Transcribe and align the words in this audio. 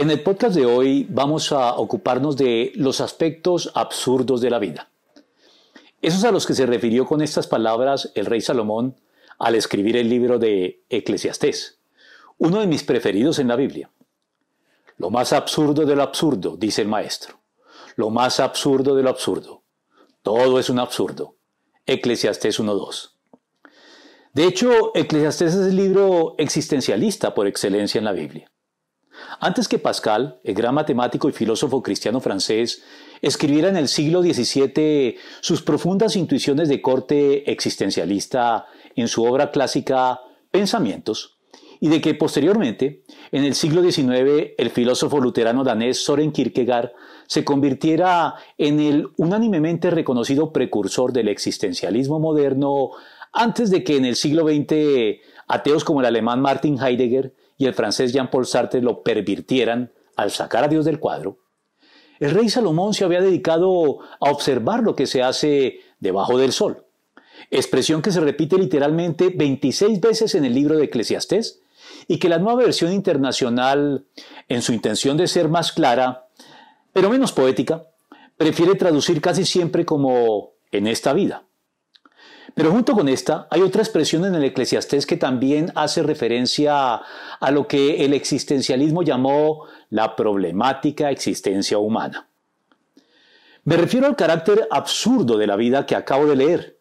En 0.00 0.10
el 0.10 0.22
podcast 0.22 0.54
de 0.54 0.64
hoy 0.64 1.06
vamos 1.10 1.52
a 1.52 1.74
ocuparnos 1.74 2.34
de 2.34 2.72
los 2.74 3.02
aspectos 3.02 3.70
absurdos 3.74 4.40
de 4.40 4.48
la 4.48 4.58
vida. 4.58 4.88
Esos 6.00 6.24
a 6.24 6.32
los 6.32 6.46
que 6.46 6.54
se 6.54 6.64
refirió 6.64 7.04
con 7.04 7.20
estas 7.20 7.46
palabras 7.46 8.10
el 8.14 8.24
rey 8.24 8.40
Salomón 8.40 8.96
al 9.38 9.56
escribir 9.56 9.98
el 9.98 10.08
libro 10.08 10.38
de 10.38 10.80
Eclesiastés, 10.88 11.80
uno 12.38 12.60
de 12.60 12.66
mis 12.66 12.82
preferidos 12.82 13.38
en 13.40 13.48
la 13.48 13.56
Biblia. 13.56 13.90
Lo 14.96 15.10
más 15.10 15.34
absurdo 15.34 15.84
de 15.84 15.96
lo 15.96 16.02
absurdo, 16.02 16.56
dice 16.56 16.80
el 16.80 16.88
maestro. 16.88 17.38
Lo 17.96 18.08
más 18.08 18.40
absurdo 18.40 18.94
de 18.94 19.02
lo 19.02 19.10
absurdo. 19.10 19.64
Todo 20.22 20.58
es 20.58 20.70
un 20.70 20.78
absurdo. 20.78 21.34
Eclesiastés 21.84 22.58
1.2. 22.58 23.10
De 24.32 24.44
hecho, 24.44 24.92
Eclesiastés 24.94 25.54
es 25.54 25.66
el 25.66 25.76
libro 25.76 26.36
existencialista 26.38 27.34
por 27.34 27.46
excelencia 27.46 27.98
en 27.98 28.06
la 28.06 28.12
Biblia. 28.12 28.50
Antes 29.40 29.68
que 29.68 29.78
Pascal, 29.78 30.40
el 30.44 30.54
gran 30.54 30.74
matemático 30.74 31.28
y 31.28 31.32
filósofo 31.32 31.82
cristiano 31.82 32.20
francés, 32.20 32.82
escribiera 33.22 33.68
en 33.68 33.76
el 33.76 33.88
siglo 33.88 34.22
XVII 34.22 35.16
sus 35.40 35.62
profundas 35.62 36.16
intuiciones 36.16 36.68
de 36.68 36.80
corte 36.80 37.50
existencialista 37.50 38.66
en 38.96 39.08
su 39.08 39.24
obra 39.24 39.50
clásica 39.50 40.20
Pensamientos, 40.50 41.38
y 41.80 41.88
de 41.88 42.00
que 42.00 42.14
posteriormente, 42.14 43.04
en 43.32 43.44
el 43.44 43.54
siglo 43.54 43.82
XIX, 43.82 44.52
el 44.58 44.70
filósofo 44.70 45.20
luterano 45.20 45.64
danés 45.64 46.04
Soren 46.04 46.32
Kierkegaard 46.32 46.92
se 47.26 47.44
convirtiera 47.44 48.34
en 48.58 48.80
el 48.80 49.08
unánimemente 49.16 49.90
reconocido 49.90 50.52
precursor 50.52 51.12
del 51.12 51.28
existencialismo 51.28 52.18
moderno 52.18 52.90
antes 53.32 53.70
de 53.70 53.84
que 53.84 53.96
en 53.96 54.04
el 54.04 54.16
siglo 54.16 54.46
XX 54.46 55.20
ateos 55.50 55.84
como 55.84 56.00
el 56.00 56.06
alemán 56.06 56.40
Martin 56.40 56.78
Heidegger 56.80 57.34
y 57.58 57.66
el 57.66 57.74
francés 57.74 58.12
Jean-Paul 58.12 58.46
Sartre 58.46 58.80
lo 58.80 59.02
pervirtieran 59.02 59.92
al 60.16 60.30
sacar 60.30 60.64
a 60.64 60.68
Dios 60.68 60.84
del 60.84 61.00
cuadro, 61.00 61.38
el 62.20 62.32
rey 62.32 62.50
Salomón 62.50 62.92
se 62.92 63.04
había 63.04 63.22
dedicado 63.22 63.98
a 64.20 64.30
observar 64.30 64.82
lo 64.82 64.94
que 64.94 65.06
se 65.06 65.22
hace 65.22 65.80
debajo 65.98 66.36
del 66.36 66.52
sol, 66.52 66.84
expresión 67.50 68.02
que 68.02 68.12
se 68.12 68.20
repite 68.20 68.58
literalmente 68.58 69.32
26 69.34 70.00
veces 70.00 70.34
en 70.34 70.44
el 70.44 70.54
libro 70.54 70.76
de 70.76 70.84
Eclesiastés 70.84 71.60
y 72.06 72.18
que 72.18 72.28
la 72.28 72.38
nueva 72.38 72.62
versión 72.62 72.92
internacional, 72.92 74.04
en 74.48 74.60
su 74.60 74.74
intención 74.74 75.16
de 75.16 75.28
ser 75.28 75.48
más 75.48 75.72
clara, 75.72 76.28
pero 76.92 77.08
menos 77.08 77.32
poética, 77.32 77.86
prefiere 78.36 78.74
traducir 78.74 79.22
casi 79.22 79.46
siempre 79.46 79.86
como 79.86 80.52
en 80.70 80.86
esta 80.86 81.14
vida. 81.14 81.44
Pero 82.54 82.70
junto 82.70 82.94
con 82.94 83.08
esta 83.08 83.46
hay 83.50 83.62
otra 83.62 83.82
expresión 83.82 84.24
en 84.24 84.34
el 84.34 84.44
eclesiastés 84.44 85.06
que 85.06 85.16
también 85.16 85.72
hace 85.74 86.02
referencia 86.02 86.96
a 87.40 87.50
lo 87.50 87.66
que 87.66 88.04
el 88.04 88.12
existencialismo 88.12 89.02
llamó 89.02 89.66
la 89.90 90.16
problemática 90.16 91.10
existencia 91.10 91.78
humana. 91.78 92.28
Me 93.64 93.76
refiero 93.76 94.06
al 94.06 94.16
carácter 94.16 94.66
absurdo 94.70 95.36
de 95.36 95.46
la 95.46 95.56
vida 95.56 95.86
que 95.86 95.94
acabo 95.94 96.26
de 96.26 96.36
leer, 96.36 96.78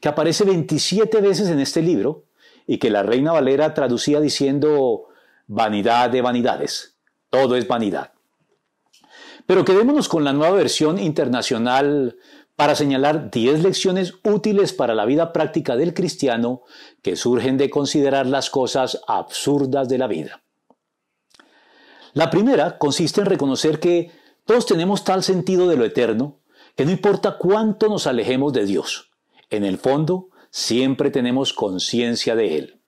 que 0.00 0.08
aparece 0.08 0.44
27 0.44 1.20
veces 1.20 1.48
en 1.48 1.60
este 1.60 1.82
libro 1.82 2.24
y 2.66 2.78
que 2.78 2.90
la 2.90 3.02
Reina 3.02 3.32
Valera 3.32 3.74
traducía 3.74 4.20
diciendo 4.20 5.08
vanidad 5.46 6.10
de 6.10 6.22
vanidades, 6.22 6.96
todo 7.30 7.56
es 7.56 7.68
vanidad. 7.68 8.12
Pero 9.46 9.64
quedémonos 9.64 10.08
con 10.08 10.24
la 10.24 10.32
nueva 10.32 10.56
versión 10.56 10.98
internacional 10.98 12.16
para 12.56 12.74
señalar 12.74 13.30
10 13.30 13.62
lecciones 13.62 14.14
útiles 14.24 14.72
para 14.72 14.94
la 14.94 15.04
vida 15.04 15.32
práctica 15.32 15.76
del 15.76 15.92
cristiano 15.92 16.62
que 17.02 17.14
surgen 17.14 17.58
de 17.58 17.68
considerar 17.68 18.26
las 18.26 18.48
cosas 18.48 19.00
absurdas 19.06 19.88
de 19.88 19.98
la 19.98 20.06
vida. 20.06 20.42
La 22.14 22.30
primera 22.30 22.78
consiste 22.78 23.20
en 23.20 23.26
reconocer 23.26 23.78
que 23.78 24.10
todos 24.46 24.64
tenemos 24.64 25.04
tal 25.04 25.22
sentido 25.22 25.68
de 25.68 25.76
lo 25.76 25.84
eterno 25.84 26.40
que 26.74 26.86
no 26.86 26.90
importa 26.90 27.36
cuánto 27.38 27.88
nos 27.88 28.06
alejemos 28.06 28.52
de 28.52 28.64
Dios, 28.64 29.10
en 29.50 29.64
el 29.64 29.78
fondo 29.78 30.28
siempre 30.50 31.10
tenemos 31.10 31.52
conciencia 31.52 32.34
de 32.34 32.56
Él. 32.56 32.80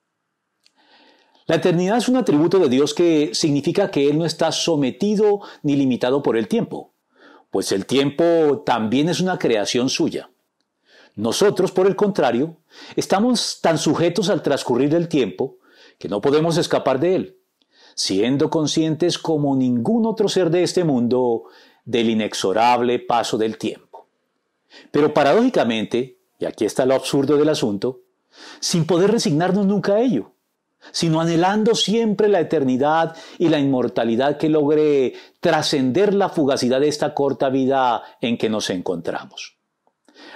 La 1.47 1.57
eternidad 1.57 1.97
es 1.99 2.09
un 2.09 2.17
atributo 2.17 2.59
de 2.59 2.69
Dios 2.69 2.93
que 2.93 3.31
significa 3.35 3.91
que 3.91 4.09
Él 4.09 4.19
no 4.19 4.27
está 4.27 4.53
sometido 4.53 5.41
ni 5.63 5.77
limitado 5.77 6.23
por 6.23 6.37
el 6.37 6.49
tiempo 6.49 6.95
pues 7.51 7.73
el 7.73 7.87
tiempo 7.87 8.63
también 8.65 9.09
es 9.09 9.21
una 9.21 9.39
creación 9.39 9.89
suya. 9.89 10.31
Nosotros, 11.17 11.73
por 11.73 11.87
el 11.87 11.97
contrario, 11.97 12.57
estamos 12.95 13.61
tan 13.61 13.79
sujetos 13.79 14.29
al 14.29 14.43
transcurrir 14.43 14.91
del 14.91 15.09
tiempo 15.09 15.57
que 15.99 16.09
no 16.09 16.21
podemos 16.21 16.57
escapar 16.59 17.01
de 17.01 17.17
él, 17.17 17.39
siendo 17.95 18.51
conscientes 18.51 19.19
como 19.19 19.57
ningún 19.57 20.07
otro 20.07 20.29
ser 20.29 20.51
de 20.51 20.63
este 20.63 20.85
mundo 20.85 21.45
del 21.85 22.11
inexorable 22.11 23.01
paso 23.01 23.37
del 23.37 23.59
tiempo. 23.59 24.07
Pero 24.93 25.13
paradójicamente, 25.13 26.19
y 26.39 26.45
aquí 26.45 26.65
está 26.65 26.87
lo 26.87 26.95
absurdo 26.95 27.37
del 27.37 27.49
asunto, 27.49 28.03
sin 28.61 28.87
poder 28.87 29.11
resignarnos 29.11 29.67
nunca 29.67 29.95
a 29.95 30.01
ello, 30.01 30.33
sino 30.93 31.21
anhelando 31.21 31.75
siempre 31.75 32.29
la 32.29 32.41
eternidad 32.41 33.17
y 33.39 33.49
la 33.49 33.59
inmortalidad 33.59 34.37
que 34.39 34.49
logre 34.49 35.15
trascender 35.41 36.15
la 36.15 36.29
fugacidad 36.29 36.81
de 36.81 36.89
esta 36.89 37.15
corta 37.15 37.49
vida 37.51 38.03
en 38.21 38.39
que 38.39 38.49
nos 38.49 38.71
encontramos. 38.71 39.57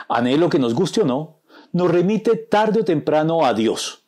Anhelo 0.09 0.49
que 0.49 0.59
nos 0.59 0.75
guste 0.75 1.03
o 1.03 1.05
no, 1.05 1.41
nos 1.73 1.91
remite 1.91 2.37
tarde 2.37 2.81
o 2.81 2.85
temprano 2.85 3.47
a 3.47 3.55
Dios, 3.55 4.05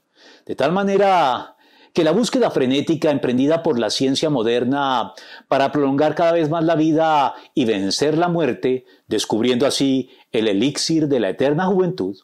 de 0.46 0.54
tal 0.54 0.72
manera 0.72 1.56
que 1.92 2.04
la 2.04 2.10
búsqueda 2.10 2.50
frenética 2.50 3.10
emprendida 3.10 3.62
por 3.62 3.78
la 3.78 3.88
ciencia 3.88 4.28
moderna 4.28 5.12
para 5.46 5.70
prolongar 5.70 6.16
cada 6.16 6.32
vez 6.32 6.50
más 6.50 6.64
la 6.64 6.74
vida 6.74 7.34
y 7.54 7.64
vencer 7.64 8.18
la 8.18 8.28
muerte, 8.28 8.84
descubriendo 9.06 9.64
así 9.64 10.10
el 10.32 10.48
elixir 10.48 11.06
de 11.06 11.20
la 11.20 11.30
eterna 11.30 11.66
juventud, 11.66 12.18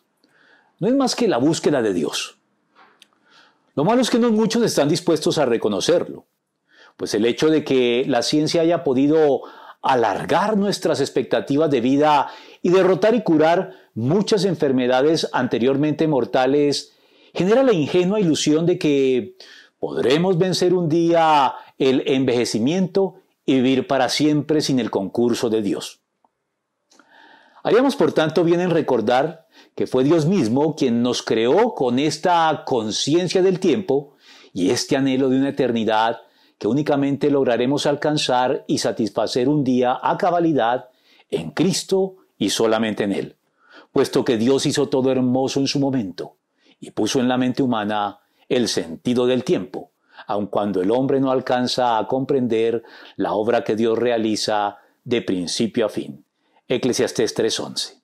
no 0.80 0.88
es 0.88 0.94
más 0.94 1.14
que 1.14 1.28
la 1.28 1.38
búsqueda 1.38 1.82
de 1.82 1.94
Dios 1.94 2.39
lo 3.74 3.84
malo 3.84 4.02
es 4.02 4.10
que 4.10 4.18
no 4.18 4.30
muchos 4.30 4.62
están 4.62 4.88
dispuestos 4.88 5.38
a 5.38 5.46
reconocerlo, 5.46 6.26
pues 6.96 7.14
el 7.14 7.24
hecho 7.24 7.48
de 7.48 7.64
que 7.64 8.04
la 8.06 8.22
ciencia 8.22 8.62
haya 8.62 8.84
podido 8.84 9.42
alargar 9.82 10.56
nuestras 10.56 11.00
expectativas 11.00 11.70
de 11.70 11.80
vida 11.80 12.30
y 12.62 12.70
derrotar 12.70 13.14
y 13.14 13.22
curar 13.22 13.72
muchas 13.94 14.44
enfermedades 14.44 15.28
anteriormente 15.32 16.06
mortales 16.06 16.92
genera 17.34 17.62
la 17.62 17.72
ingenua 17.72 18.20
ilusión 18.20 18.66
de 18.66 18.78
que 18.78 19.36
podremos 19.78 20.36
vencer 20.36 20.74
un 20.74 20.88
día 20.88 21.54
el 21.78 22.02
envejecimiento 22.06 23.14
y 23.46 23.54
vivir 23.54 23.86
para 23.86 24.08
siempre 24.08 24.60
sin 24.60 24.78
el 24.78 24.90
concurso 24.90 25.48
de 25.48 25.62
Dios. 25.62 26.00
Haríamos 27.62 27.96
por 27.96 28.12
tanto 28.12 28.44
bien 28.44 28.60
en 28.60 28.70
recordar 28.70 29.46
que 29.80 29.86
fue 29.86 30.04
Dios 30.04 30.26
mismo 30.26 30.76
quien 30.76 31.00
nos 31.00 31.22
creó 31.22 31.74
con 31.74 31.98
esta 31.98 32.64
conciencia 32.66 33.40
del 33.40 33.60
tiempo 33.60 34.12
y 34.52 34.68
este 34.68 34.94
anhelo 34.94 35.30
de 35.30 35.38
una 35.38 35.48
eternidad 35.48 36.20
que 36.58 36.68
únicamente 36.68 37.30
lograremos 37.30 37.86
alcanzar 37.86 38.62
y 38.66 38.76
satisfacer 38.76 39.48
un 39.48 39.64
día 39.64 39.98
a 40.02 40.18
cabalidad 40.18 40.90
en 41.30 41.52
Cristo 41.52 42.16
y 42.36 42.50
solamente 42.50 43.04
en 43.04 43.12
Él, 43.12 43.36
puesto 43.90 44.22
que 44.22 44.36
Dios 44.36 44.66
hizo 44.66 44.90
todo 44.90 45.10
hermoso 45.10 45.60
en 45.60 45.66
su 45.66 45.80
momento 45.80 46.36
y 46.78 46.90
puso 46.90 47.18
en 47.18 47.28
la 47.28 47.38
mente 47.38 47.62
humana 47.62 48.18
el 48.50 48.68
sentido 48.68 49.24
del 49.24 49.44
tiempo, 49.44 49.92
aun 50.26 50.48
cuando 50.48 50.82
el 50.82 50.90
hombre 50.90 51.20
no 51.20 51.30
alcanza 51.30 51.96
a 51.96 52.06
comprender 52.06 52.82
la 53.16 53.32
obra 53.32 53.64
que 53.64 53.76
Dios 53.76 53.98
realiza 53.98 54.76
de 55.04 55.22
principio 55.22 55.86
a 55.86 55.88
fin. 55.88 56.22
Eclesiastés 56.68 57.34
3:11. 57.34 57.99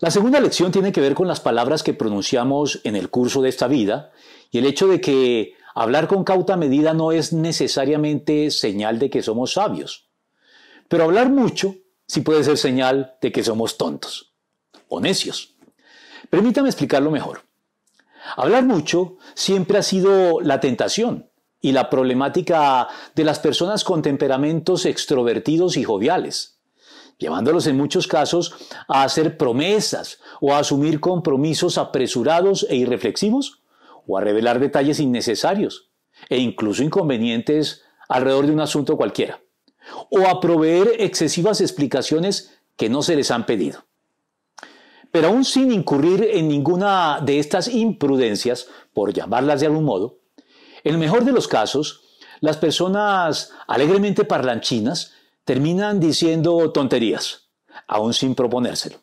La 0.00 0.10
segunda 0.10 0.40
lección 0.40 0.72
tiene 0.72 0.92
que 0.92 1.00
ver 1.00 1.14
con 1.14 1.28
las 1.28 1.40
palabras 1.40 1.82
que 1.82 1.92
pronunciamos 1.92 2.80
en 2.84 2.96
el 2.96 3.10
curso 3.10 3.42
de 3.42 3.50
esta 3.50 3.68
vida 3.68 4.12
y 4.50 4.58
el 4.58 4.66
hecho 4.66 4.88
de 4.88 5.00
que 5.00 5.52
hablar 5.74 6.08
con 6.08 6.24
cauta 6.24 6.56
medida 6.56 6.94
no 6.94 7.12
es 7.12 7.34
necesariamente 7.34 8.50
señal 8.50 8.98
de 8.98 9.10
que 9.10 9.22
somos 9.22 9.52
sabios. 9.52 10.08
Pero 10.88 11.04
hablar 11.04 11.28
mucho 11.30 11.76
sí 12.06 12.22
puede 12.22 12.42
ser 12.44 12.56
señal 12.56 13.16
de 13.20 13.30
que 13.30 13.44
somos 13.44 13.76
tontos 13.76 14.34
o 14.88 15.00
necios. 15.00 15.54
Permítame 16.30 16.70
explicarlo 16.70 17.10
mejor. 17.10 17.42
Hablar 18.36 18.64
mucho 18.64 19.18
siempre 19.34 19.78
ha 19.78 19.82
sido 19.82 20.40
la 20.40 20.60
tentación, 20.60 21.30
y 21.60 21.72
la 21.72 21.90
problemática 21.90 22.88
de 23.14 23.24
las 23.24 23.38
personas 23.38 23.84
con 23.84 24.02
temperamentos 24.02 24.86
extrovertidos 24.86 25.76
y 25.76 25.84
joviales, 25.84 26.59
llevándolos 27.20 27.66
en 27.68 27.76
muchos 27.76 28.08
casos 28.08 28.54
a 28.88 29.04
hacer 29.04 29.36
promesas 29.36 30.18
o 30.40 30.52
a 30.52 30.58
asumir 30.58 30.98
compromisos 30.98 31.78
apresurados 31.78 32.66
e 32.68 32.76
irreflexivos 32.76 33.60
o 34.06 34.18
a 34.18 34.22
revelar 34.22 34.58
detalles 34.58 34.98
innecesarios 34.98 35.90
e 36.28 36.38
incluso 36.38 36.82
inconvenientes 36.82 37.82
alrededor 38.08 38.46
de 38.46 38.52
un 38.52 38.60
asunto 38.60 38.96
cualquiera, 38.96 39.40
o 40.10 40.26
a 40.26 40.40
proveer 40.40 40.96
excesivas 40.98 41.60
explicaciones 41.60 42.58
que 42.76 42.88
no 42.88 43.02
se 43.02 43.14
les 43.14 43.30
han 43.30 43.46
pedido. 43.46 43.84
Pero 45.12 45.28
aún 45.28 45.44
sin 45.44 45.70
incurrir 45.72 46.26
en 46.32 46.48
ninguna 46.48 47.20
de 47.20 47.38
estas 47.38 47.68
imprudencias, 47.68 48.68
por 48.92 49.12
llamarlas 49.12 49.60
de 49.60 49.66
algún 49.66 49.84
modo, 49.84 50.18
en 50.82 50.94
el 50.94 50.98
mejor 50.98 51.24
de 51.24 51.32
los 51.32 51.48
casos, 51.48 52.02
las 52.40 52.56
personas 52.56 53.52
alegremente 53.66 54.24
parlanchinas 54.24 55.12
terminan 55.50 55.98
diciendo 55.98 56.70
tonterías, 56.70 57.48
aún 57.88 58.14
sin 58.14 58.36
proponérselo. 58.36 58.98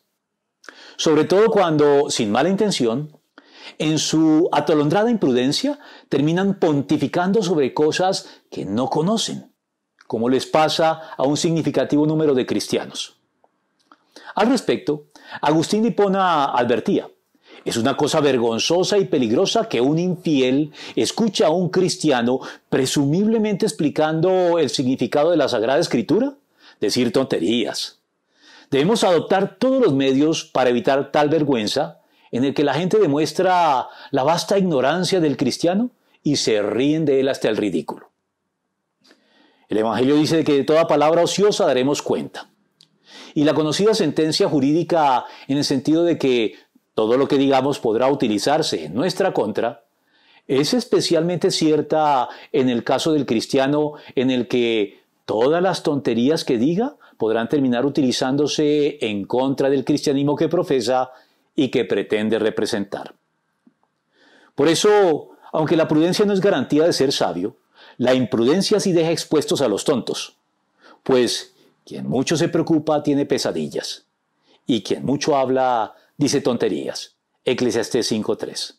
Sobre 0.96 1.24
todo 1.24 1.50
cuando, 1.50 2.08
sin 2.08 2.32
mala 2.32 2.48
intención, 2.48 3.12
en 3.76 3.98
su 3.98 4.48
atolondrada 4.50 5.10
imprudencia 5.10 5.78
terminan 6.08 6.58
pontificando 6.58 7.42
sobre 7.42 7.74
cosas 7.74 8.40
que 8.50 8.64
no 8.64 8.88
conocen, 8.88 9.52
como 10.06 10.30
les 10.30 10.46
pasa 10.46 11.12
a 11.18 11.22
un 11.24 11.36
significativo 11.36 12.06
número 12.06 12.32
de 12.32 12.46
cristianos. 12.46 13.18
Al 14.34 14.48
respecto, 14.48 15.08
Agustín 15.42 15.82
de 15.82 15.94
advertía, 15.98 17.10
es 17.66 17.76
una 17.76 17.94
cosa 17.94 18.22
vergonzosa 18.22 18.96
y 18.96 19.04
peligrosa 19.04 19.68
que 19.68 19.82
un 19.82 19.98
infiel 19.98 20.72
escuche 20.96 21.44
a 21.44 21.50
un 21.50 21.68
cristiano 21.68 22.40
presumiblemente 22.70 23.66
explicando 23.66 24.58
el 24.58 24.70
significado 24.70 25.32
de 25.32 25.36
la 25.36 25.48
Sagrada 25.50 25.78
Escritura, 25.78 26.37
decir 26.80 27.12
tonterías. 27.12 28.00
Debemos 28.70 29.04
adoptar 29.04 29.56
todos 29.58 29.82
los 29.82 29.94
medios 29.94 30.44
para 30.44 30.70
evitar 30.70 31.10
tal 31.10 31.28
vergüenza 31.28 32.00
en 32.30 32.44
el 32.44 32.54
que 32.54 32.64
la 32.64 32.74
gente 32.74 32.98
demuestra 32.98 33.88
la 34.10 34.22
vasta 34.22 34.58
ignorancia 34.58 35.20
del 35.20 35.36
cristiano 35.36 35.90
y 36.22 36.36
se 36.36 36.60
ríen 36.62 37.04
de 37.04 37.20
él 37.20 37.28
hasta 37.28 37.48
el 37.48 37.56
ridículo. 37.56 38.10
El 39.68 39.78
Evangelio 39.78 40.16
dice 40.16 40.44
que 40.44 40.54
de 40.54 40.64
toda 40.64 40.86
palabra 40.86 41.22
ociosa 41.22 41.66
daremos 41.66 42.02
cuenta. 42.02 42.48
Y 43.34 43.44
la 43.44 43.54
conocida 43.54 43.94
sentencia 43.94 44.48
jurídica 44.48 45.24
en 45.46 45.58
el 45.58 45.64
sentido 45.64 46.04
de 46.04 46.18
que 46.18 46.54
todo 46.94 47.16
lo 47.16 47.28
que 47.28 47.38
digamos 47.38 47.78
podrá 47.78 48.08
utilizarse 48.08 48.86
en 48.86 48.94
nuestra 48.94 49.32
contra, 49.32 49.84
es 50.48 50.74
especialmente 50.74 51.50
cierta 51.50 52.28
en 52.50 52.70
el 52.70 52.82
caso 52.82 53.12
del 53.12 53.26
cristiano 53.26 53.92
en 54.16 54.30
el 54.30 54.48
que 54.48 54.97
todas 55.28 55.62
las 55.62 55.82
tonterías 55.82 56.42
que 56.42 56.56
diga 56.56 56.96
podrán 57.18 57.50
terminar 57.50 57.84
utilizándose 57.84 58.96
en 59.02 59.26
contra 59.26 59.68
del 59.68 59.84
cristianismo 59.84 60.36
que 60.36 60.48
profesa 60.48 61.10
y 61.54 61.68
que 61.68 61.84
pretende 61.84 62.38
representar. 62.38 63.14
Por 64.54 64.68
eso, 64.68 65.32
aunque 65.52 65.76
la 65.76 65.86
prudencia 65.86 66.24
no 66.24 66.32
es 66.32 66.40
garantía 66.40 66.84
de 66.84 66.94
ser 66.94 67.12
sabio, 67.12 67.58
la 67.98 68.14
imprudencia 68.14 68.80
sí 68.80 68.92
deja 68.92 69.10
expuestos 69.10 69.60
a 69.60 69.68
los 69.68 69.84
tontos, 69.84 70.38
pues 71.02 71.52
quien 71.84 72.08
mucho 72.08 72.38
se 72.38 72.48
preocupa 72.48 73.02
tiene 73.02 73.26
pesadillas, 73.26 74.06
y 74.66 74.82
quien 74.82 75.04
mucho 75.04 75.36
habla 75.36 75.94
dice 76.16 76.40
tonterías. 76.40 77.16
Eclesiastés 77.44 78.10
5.3. 78.10 78.76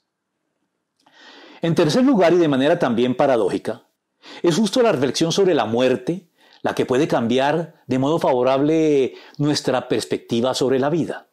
En 1.62 1.76
tercer 1.76 2.04
lugar, 2.04 2.34
y 2.34 2.38
de 2.38 2.48
manera 2.48 2.80
también 2.80 3.14
paradójica, 3.16 3.84
es 4.42 4.56
justo 4.56 4.82
la 4.82 4.92
reflexión 4.92 5.32
sobre 5.32 5.54
la 5.54 5.66
muerte 5.66 6.29
la 6.62 6.76
que 6.76 6.86
puede 6.86 7.08
cambiar 7.08 7.82
de 7.88 8.00
modo 8.00 8.20
favorable 8.20 9.14
nuestra 9.38 9.88
perspectiva 9.88 10.54
sobre 10.54 10.80
la 10.80 10.90
vida. 10.90 11.28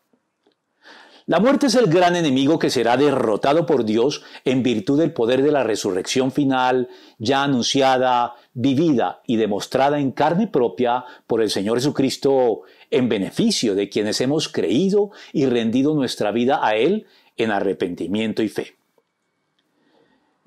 La 1.29 1.41
muerte 1.41 1.67
es 1.67 1.75
el 1.75 1.89
gran 1.89 2.15
enemigo 2.15 2.61
que 2.61 2.71
será 2.71 2.97
derrotado 2.97 3.67
por 3.67 3.85
Dios 3.85 4.23
en 4.45 4.63
virtud 4.63 5.01
del 5.01 5.13
poder 5.13 5.43
de 5.43 5.51
la 5.51 5.65
resurrección 5.65 6.31
final, 6.31 6.89
ya 7.19 7.43
anunciada, 7.43 8.35
vivida 8.55 9.23
y 9.27 9.35
demostrada 9.35 9.99
en 9.99 10.13
carne 10.13 10.47
propia 10.47 11.05
por 11.27 11.43
el 11.43 11.51
Señor 11.51 11.79
Jesucristo 11.79 12.63
en 12.93 13.09
beneficio 13.09 13.75
de 13.75 13.89
quienes 13.89 14.21
hemos 14.21 14.49
creído 14.49 15.11
y 15.33 15.47
rendido 15.47 15.97
nuestra 15.97 16.31
vida 16.31 16.65
a 16.65 16.77
Él 16.77 17.07
en 17.37 17.51
arrepentimiento 17.51 18.45
y 18.45 18.49
fe. 18.49 18.77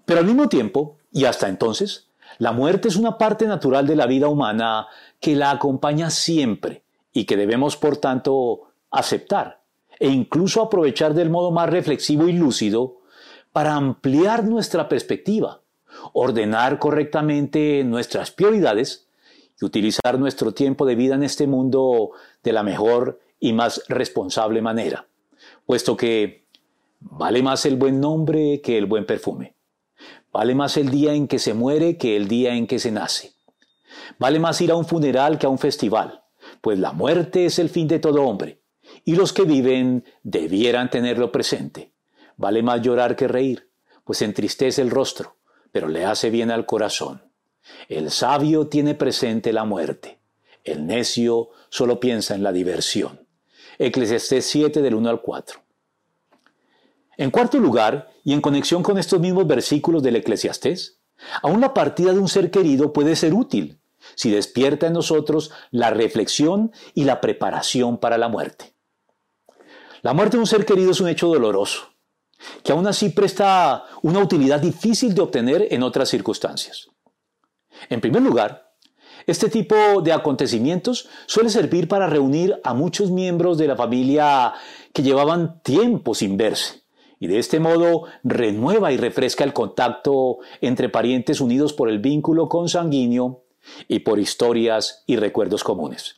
Pero 0.05 0.21
al 0.21 0.25
mismo 0.25 0.47
tiempo, 0.47 0.97
y 1.11 1.25
hasta 1.25 1.49
entonces, 1.49 2.08
la 2.39 2.53
muerte 2.53 2.87
es 2.87 2.95
una 2.95 3.17
parte 3.17 3.45
natural 3.45 3.85
de 3.85 3.97
la 3.97 4.07
vida 4.07 4.29
humana 4.29 4.87
que 5.19 5.35
la 5.35 5.51
acompaña 5.51 6.09
siempre 6.09 6.83
y 7.11 7.25
que 7.25 7.35
debemos, 7.35 7.75
por 7.75 7.97
tanto, 7.97 8.71
aceptar 8.89 9.61
e 9.99 10.07
incluso 10.07 10.61
aprovechar 10.61 11.13
del 11.13 11.29
modo 11.29 11.51
más 11.51 11.69
reflexivo 11.69 12.29
y 12.29 12.33
lúcido 12.33 13.01
para 13.51 13.75
ampliar 13.75 14.45
nuestra 14.45 14.87
perspectiva, 14.87 15.59
ordenar 16.13 16.79
correctamente 16.79 17.83
nuestras 17.83 18.31
prioridades 18.31 19.07
y 19.61 19.65
utilizar 19.65 20.17
nuestro 20.17 20.53
tiempo 20.53 20.85
de 20.85 20.95
vida 20.95 21.15
en 21.15 21.23
este 21.23 21.45
mundo 21.45 22.11
de 22.41 22.53
la 22.53 22.63
mejor 22.63 23.19
y 23.41 23.51
más 23.51 23.83
responsable 23.89 24.61
manera, 24.61 25.07
puesto 25.65 25.97
que 25.97 26.45
vale 27.01 27.43
más 27.43 27.65
el 27.65 27.75
buen 27.75 27.99
nombre 27.99 28.61
que 28.61 28.77
el 28.77 28.85
buen 28.85 29.05
perfume. 29.05 29.58
Vale 30.31 30.55
más 30.55 30.77
el 30.77 30.89
día 30.89 31.13
en 31.13 31.27
que 31.27 31.39
se 31.39 31.53
muere 31.53 31.97
que 31.97 32.15
el 32.15 32.27
día 32.27 32.53
en 32.53 32.67
que 32.67 32.79
se 32.79 32.91
nace. 32.91 33.33
Vale 34.17 34.39
más 34.39 34.61
ir 34.61 34.71
a 34.71 34.75
un 34.75 34.85
funeral 34.85 35.37
que 35.39 35.45
a 35.45 35.49
un 35.49 35.57
festival, 35.57 36.23
pues 36.61 36.77
la 36.79 36.91
muerte 36.91 37.45
es 37.45 37.59
el 37.59 37.69
fin 37.69 37.87
de 37.87 37.99
todo 37.99 38.23
hombre 38.23 38.59
y 39.05 39.15
los 39.15 39.33
que 39.33 39.43
viven 39.43 40.03
debieran 40.23 40.89
tenerlo 40.89 41.31
presente. 41.31 41.91
Vale 42.37 42.63
más 42.63 42.81
llorar 42.81 43.15
que 43.15 43.27
reír, 43.27 43.69
pues 44.03 44.21
entristece 44.21 44.81
el 44.81 44.91
rostro, 44.91 45.35
pero 45.71 45.87
le 45.87 46.05
hace 46.05 46.29
bien 46.29 46.51
al 46.51 46.65
corazón. 46.65 47.23
El 47.87 48.11
sabio 48.11 48.67
tiene 48.67 48.95
presente 48.95 49.53
la 49.53 49.65
muerte, 49.65 50.19
el 50.63 50.85
necio 50.85 51.49
solo 51.69 51.99
piensa 51.99 52.35
en 52.35 52.43
la 52.43 52.51
diversión. 52.51 53.27
Eclesiastés 53.77 54.45
7 54.45 54.81
del 54.81 54.95
1 54.95 55.09
al 55.09 55.21
4. 55.21 55.61
En 57.19 57.31
cuarto 57.31 57.59
lugar, 57.59 58.13
y 58.23 58.31
en 58.31 58.39
conexión 58.39 58.81
con 58.81 58.97
estos 58.97 59.19
mismos 59.19 59.45
versículos 59.45 60.01
del 60.01 60.15
Eclesiastés, 60.15 61.01
aún 61.41 61.59
la 61.59 61.73
partida 61.73 62.13
de 62.13 62.19
un 62.19 62.29
ser 62.29 62.49
querido 62.49 62.93
puede 62.93 63.17
ser 63.17 63.33
útil 63.33 63.81
si 64.15 64.31
despierta 64.31 64.87
en 64.87 64.93
nosotros 64.93 65.51
la 65.69 65.89
reflexión 65.89 66.71
y 66.93 67.03
la 67.03 67.19
preparación 67.19 67.97
para 67.97 68.17
la 68.17 68.29
muerte. 68.29 68.73
La 70.01 70.13
muerte 70.13 70.37
de 70.37 70.41
un 70.41 70.47
ser 70.47 70.65
querido 70.65 70.91
es 70.91 71.01
un 71.01 71.09
hecho 71.09 71.27
doloroso, 71.27 71.89
que 72.63 72.71
aún 72.71 72.87
así 72.87 73.09
presta 73.09 73.83
una 74.01 74.19
utilidad 74.19 74.61
difícil 74.61 75.13
de 75.13 75.19
obtener 75.19 75.67
en 75.71 75.83
otras 75.83 76.07
circunstancias. 76.07 76.87
En 77.89 77.99
primer 77.99 78.21
lugar, 78.21 78.71
este 79.27 79.49
tipo 79.49 79.75
de 80.01 80.13
acontecimientos 80.13 81.09
suele 81.25 81.49
servir 81.49 81.89
para 81.89 82.07
reunir 82.07 82.61
a 82.63 82.73
muchos 82.73 83.11
miembros 83.11 83.57
de 83.57 83.67
la 83.67 83.75
familia 83.75 84.53
que 84.93 85.03
llevaban 85.03 85.61
tiempo 85.63 86.15
sin 86.15 86.37
verse, 86.37 86.78
y 87.19 87.27
de 87.27 87.39
este 87.39 87.59
modo 87.59 88.05
renueva 88.23 88.91
y 88.91 88.97
refresca 88.97 89.43
el 89.43 89.53
contacto 89.53 90.39
entre 90.61 90.89
parientes 90.89 91.41
unidos 91.41 91.73
por 91.73 91.89
el 91.89 91.99
vínculo 91.99 92.47
consanguíneo 92.47 93.43
y 93.87 93.99
por 93.99 94.19
historias 94.19 95.03
y 95.05 95.17
recuerdos 95.17 95.63
comunes. 95.63 96.17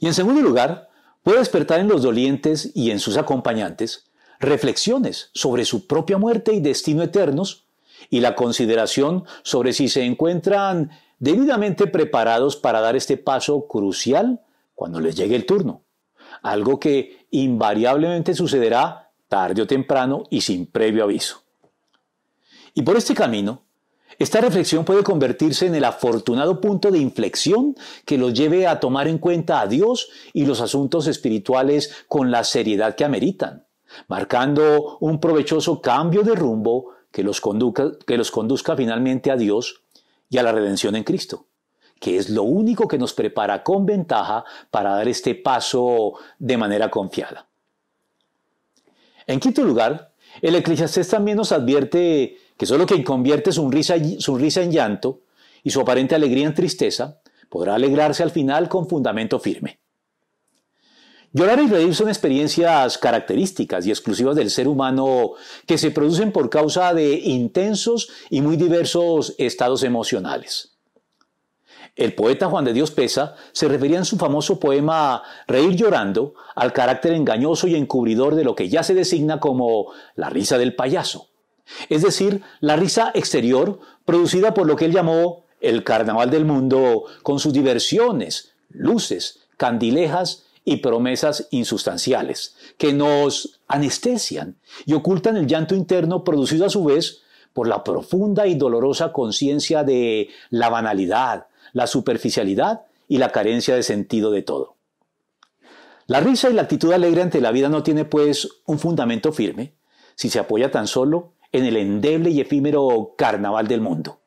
Y 0.00 0.06
en 0.06 0.14
segundo 0.14 0.40
lugar, 0.40 0.88
puede 1.22 1.38
despertar 1.38 1.80
en 1.80 1.88
los 1.88 2.02
dolientes 2.02 2.72
y 2.74 2.90
en 2.90 2.98
sus 2.98 3.16
acompañantes 3.16 4.10
reflexiones 4.40 5.30
sobre 5.34 5.66
su 5.66 5.86
propia 5.86 6.16
muerte 6.16 6.54
y 6.54 6.60
destino 6.60 7.02
eternos 7.02 7.66
y 8.08 8.20
la 8.20 8.34
consideración 8.34 9.24
sobre 9.42 9.74
si 9.74 9.88
se 9.88 10.04
encuentran 10.04 10.90
debidamente 11.18 11.86
preparados 11.86 12.56
para 12.56 12.80
dar 12.80 12.96
este 12.96 13.18
paso 13.18 13.68
crucial 13.68 14.40
cuando 14.74 14.98
les 14.98 15.14
llegue 15.14 15.36
el 15.36 15.44
turno, 15.44 15.84
algo 16.42 16.80
que 16.80 17.26
invariablemente 17.30 18.34
sucederá 18.34 19.09
tarde 19.30 19.62
o 19.62 19.66
temprano 19.66 20.24
y 20.28 20.40
sin 20.40 20.66
previo 20.66 21.04
aviso. 21.04 21.44
Y 22.74 22.82
por 22.82 22.96
este 22.96 23.14
camino, 23.14 23.62
esta 24.18 24.40
reflexión 24.40 24.84
puede 24.84 25.04
convertirse 25.04 25.66
en 25.66 25.76
el 25.76 25.84
afortunado 25.84 26.60
punto 26.60 26.90
de 26.90 26.98
inflexión 26.98 27.76
que 28.04 28.18
los 28.18 28.34
lleve 28.34 28.66
a 28.66 28.80
tomar 28.80 29.06
en 29.06 29.18
cuenta 29.18 29.60
a 29.60 29.68
Dios 29.68 30.08
y 30.32 30.46
los 30.46 30.60
asuntos 30.60 31.06
espirituales 31.06 32.04
con 32.08 32.32
la 32.32 32.42
seriedad 32.42 32.96
que 32.96 33.04
ameritan, 33.04 33.66
marcando 34.08 34.98
un 34.98 35.20
provechoso 35.20 35.80
cambio 35.80 36.22
de 36.22 36.34
rumbo 36.34 36.90
que 37.12 37.22
los, 37.22 37.40
conduzca, 37.40 37.92
que 38.04 38.18
los 38.18 38.32
conduzca 38.32 38.76
finalmente 38.76 39.30
a 39.30 39.36
Dios 39.36 39.84
y 40.28 40.38
a 40.38 40.42
la 40.42 40.52
redención 40.52 40.96
en 40.96 41.04
Cristo, 41.04 41.46
que 42.00 42.16
es 42.16 42.30
lo 42.30 42.42
único 42.42 42.88
que 42.88 42.98
nos 42.98 43.14
prepara 43.14 43.62
con 43.62 43.86
ventaja 43.86 44.44
para 44.72 44.90
dar 44.90 45.06
este 45.06 45.36
paso 45.36 46.14
de 46.38 46.56
manera 46.56 46.90
confiada. 46.90 47.49
En 49.30 49.38
quinto 49.38 49.62
lugar, 49.62 50.12
el 50.42 50.56
Eclesiastés 50.56 51.06
también 51.06 51.36
nos 51.36 51.52
advierte 51.52 52.36
que 52.56 52.66
solo 52.66 52.84
quien 52.84 53.04
convierte 53.04 53.52
su 53.52 53.70
risa, 53.70 53.94
su 54.18 54.36
risa 54.36 54.60
en 54.60 54.72
llanto 54.72 55.20
y 55.62 55.70
su 55.70 55.80
aparente 55.80 56.16
alegría 56.16 56.48
en 56.48 56.54
tristeza 56.54 57.20
podrá 57.48 57.76
alegrarse 57.76 58.24
al 58.24 58.32
final 58.32 58.68
con 58.68 58.88
fundamento 58.88 59.38
firme. 59.38 59.78
Llorar 61.32 61.60
y 61.62 61.68
reír 61.68 61.94
son 61.94 62.08
experiencias 62.08 62.98
características 62.98 63.86
y 63.86 63.90
exclusivas 63.90 64.34
del 64.34 64.50
ser 64.50 64.66
humano 64.66 65.34
que 65.64 65.78
se 65.78 65.92
producen 65.92 66.32
por 66.32 66.50
causa 66.50 66.92
de 66.92 67.14
intensos 67.14 68.08
y 68.30 68.40
muy 68.40 68.56
diversos 68.56 69.36
estados 69.38 69.84
emocionales. 69.84 70.69
El 72.00 72.14
poeta 72.14 72.48
Juan 72.48 72.64
de 72.64 72.72
Dios 72.72 72.92
Pesa 72.92 73.34
se 73.52 73.68
refería 73.68 73.98
en 73.98 74.06
su 74.06 74.16
famoso 74.16 74.58
poema 74.58 75.22
Reír 75.46 75.76
llorando 75.76 76.32
al 76.54 76.72
carácter 76.72 77.12
engañoso 77.12 77.68
y 77.68 77.74
encubridor 77.74 78.36
de 78.36 78.42
lo 78.42 78.54
que 78.54 78.70
ya 78.70 78.82
se 78.82 78.94
designa 78.94 79.38
como 79.38 79.92
la 80.16 80.30
risa 80.30 80.56
del 80.56 80.74
payaso, 80.74 81.28
es 81.90 82.00
decir, 82.00 82.40
la 82.60 82.76
risa 82.76 83.10
exterior 83.12 83.80
producida 84.06 84.54
por 84.54 84.66
lo 84.66 84.76
que 84.76 84.86
él 84.86 84.92
llamó 84.92 85.44
el 85.60 85.84
carnaval 85.84 86.30
del 86.30 86.46
mundo 86.46 87.04
con 87.22 87.38
sus 87.38 87.52
diversiones, 87.52 88.54
luces, 88.70 89.40
candilejas 89.58 90.46
y 90.64 90.78
promesas 90.78 91.48
insustanciales, 91.50 92.56
que 92.78 92.94
nos 92.94 93.60
anestesian 93.68 94.56
y 94.86 94.94
ocultan 94.94 95.36
el 95.36 95.46
llanto 95.46 95.74
interno 95.74 96.24
producido 96.24 96.64
a 96.64 96.70
su 96.70 96.82
vez 96.82 97.20
por 97.52 97.68
la 97.68 97.84
profunda 97.84 98.46
y 98.46 98.54
dolorosa 98.54 99.12
conciencia 99.12 99.84
de 99.84 100.30
la 100.48 100.70
banalidad, 100.70 101.48
la 101.72 101.86
superficialidad 101.86 102.82
y 103.08 103.18
la 103.18 103.30
carencia 103.30 103.74
de 103.74 103.82
sentido 103.82 104.30
de 104.30 104.42
todo. 104.42 104.76
La 106.06 106.20
risa 106.20 106.50
y 106.50 106.54
la 106.54 106.62
actitud 106.62 106.92
alegre 106.92 107.22
ante 107.22 107.40
la 107.40 107.52
vida 107.52 107.68
no 107.68 107.82
tiene 107.82 108.04
pues 108.04 108.48
un 108.66 108.78
fundamento 108.78 109.32
firme 109.32 109.74
si 110.16 110.28
se 110.28 110.38
apoya 110.38 110.70
tan 110.70 110.86
solo 110.86 111.34
en 111.52 111.64
el 111.64 111.76
endeble 111.76 112.30
y 112.30 112.40
efímero 112.40 113.14
carnaval 113.16 113.68
del 113.68 113.80
mundo 113.80 114.20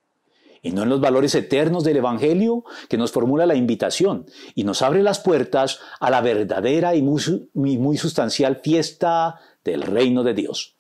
y 0.64 0.72
no 0.72 0.84
en 0.84 0.90
los 0.90 1.02
valores 1.02 1.36
eternos 1.36 1.84
del 1.84 1.98
Evangelio 1.98 2.64
que 2.88 2.98
nos 2.98 3.12
formula 3.12 3.46
la 3.46 3.56
invitación 3.56 4.26
y 4.56 4.64
nos 4.64 4.82
abre 4.82 5.04
las 5.04 5.20
puertas 5.20 5.80
a 6.00 6.10
la 6.10 6.22
verdadera 6.22 6.96
y 6.96 7.02
muy, 7.04 7.98
sustancial 7.98 8.62
fiesta 8.64 9.40
del 9.64 9.82
reino 9.82 10.24
de 10.24 10.34
Dios. 10.34 10.78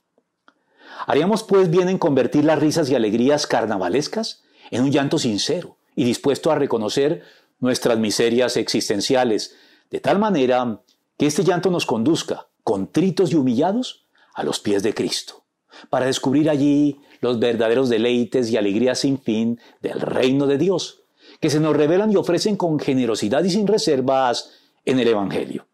Haríamos 1.05 1.43
pues 1.43 1.69
bien 1.69 1.89
en 1.89 1.97
convertir 1.97 2.45
las 2.45 2.59
risas 2.59 2.89
y 2.89 2.95
alegrías 2.95 3.45
carnavalescas 3.45 4.43
en 4.71 4.83
un 4.83 4.91
llanto 4.91 5.19
sincero 5.19 5.77
y 5.95 6.03
dispuesto 6.03 6.51
a 6.51 6.55
reconocer 6.55 7.23
nuestras 7.59 7.97
miserias 7.97 8.57
existenciales, 8.57 9.55
de 9.89 9.99
tal 9.99 10.19
manera 10.19 10.81
que 11.17 11.27
este 11.27 11.43
llanto 11.43 11.69
nos 11.69 11.85
conduzca, 11.85 12.47
contritos 12.63 13.31
y 13.31 13.35
humillados, 13.35 14.03
a 14.33 14.43
los 14.43 14.59
pies 14.59 14.83
de 14.83 14.93
Cristo, 14.93 15.43
para 15.89 16.07
descubrir 16.07 16.49
allí 16.49 16.99
los 17.21 17.39
verdaderos 17.39 17.89
deleites 17.89 18.49
y 18.49 18.57
alegrías 18.57 18.99
sin 18.99 19.19
fin 19.19 19.59
del 19.81 20.01
reino 20.01 20.47
de 20.47 20.57
Dios, 20.57 21.03
que 21.39 21.49
se 21.49 21.59
nos 21.59 21.75
revelan 21.75 22.11
y 22.11 22.15
ofrecen 22.15 22.57
con 22.57 22.79
generosidad 22.79 23.43
y 23.43 23.51
sin 23.51 23.67
reservas 23.67 24.51
en 24.85 24.99
el 24.99 25.07
Evangelio. 25.07 25.67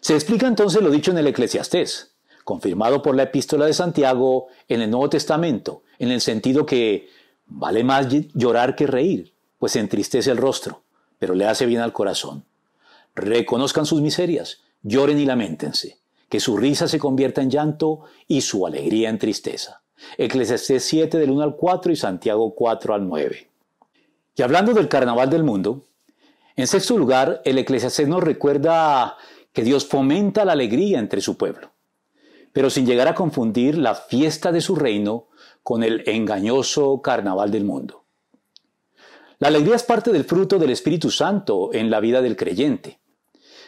Se 0.00 0.14
explica 0.14 0.46
entonces 0.46 0.82
lo 0.82 0.90
dicho 0.90 1.12
en 1.12 1.18
el 1.18 1.26
Eclesiastés, 1.28 2.14
confirmado 2.44 3.00
por 3.00 3.16
la 3.16 3.22
epístola 3.22 3.64
de 3.64 3.72
Santiago 3.72 4.48
en 4.68 4.82
el 4.82 4.90
Nuevo 4.90 5.08
Testamento, 5.08 5.82
en 5.98 6.10
el 6.10 6.20
sentido 6.20 6.66
que 6.66 7.08
vale 7.46 7.84
más 7.84 8.08
llorar 8.34 8.76
que 8.76 8.86
reír, 8.86 9.34
pues 9.58 9.76
entristece 9.76 10.30
el 10.30 10.36
rostro, 10.36 10.82
pero 11.18 11.34
le 11.34 11.46
hace 11.46 11.66
bien 11.66 11.80
al 11.80 11.92
corazón. 11.92 12.44
Reconozcan 13.14 13.86
sus 13.86 14.00
miserias, 14.00 14.62
lloren 14.82 15.18
y 15.18 15.24
lamentense, 15.24 15.98
que 16.28 16.40
su 16.40 16.56
risa 16.56 16.88
se 16.88 16.98
convierta 16.98 17.42
en 17.42 17.50
llanto 17.50 18.04
y 18.26 18.40
su 18.40 18.66
alegría 18.66 19.08
en 19.08 19.18
tristeza. 19.18 19.82
Eclesiastés 20.18 20.84
7 20.84 21.18
del 21.18 21.30
1 21.30 21.42
al 21.42 21.56
4 21.56 21.92
y 21.92 21.96
Santiago 21.96 22.54
4 22.54 22.94
al 22.94 23.08
9. 23.08 23.48
Y 24.36 24.42
hablando 24.42 24.74
del 24.74 24.88
carnaval 24.88 25.30
del 25.30 25.44
mundo, 25.44 25.84
en 26.56 26.66
sexto 26.66 26.98
lugar, 26.98 27.40
el 27.44 27.58
Eclesiastés 27.58 28.08
nos 28.08 28.22
recuerda 28.22 29.16
que 29.52 29.62
Dios 29.62 29.86
fomenta 29.86 30.44
la 30.44 30.52
alegría 30.52 30.98
entre 30.98 31.20
su 31.20 31.36
pueblo, 31.36 31.70
pero 32.52 32.70
sin 32.70 32.86
llegar 32.86 33.08
a 33.08 33.14
confundir 33.14 33.78
la 33.78 33.94
fiesta 33.94 34.52
de 34.52 34.60
su 34.60 34.74
reino 34.74 35.28
con 35.64 35.82
el 35.82 36.04
engañoso 36.06 37.00
carnaval 37.02 37.50
del 37.50 37.64
mundo. 37.64 38.04
La 39.38 39.48
alegría 39.48 39.74
es 39.74 39.82
parte 39.82 40.12
del 40.12 40.24
fruto 40.24 40.58
del 40.58 40.70
Espíritu 40.70 41.10
Santo 41.10 41.70
en 41.72 41.90
la 41.90 41.98
vida 41.98 42.22
del 42.22 42.36
creyente, 42.36 43.00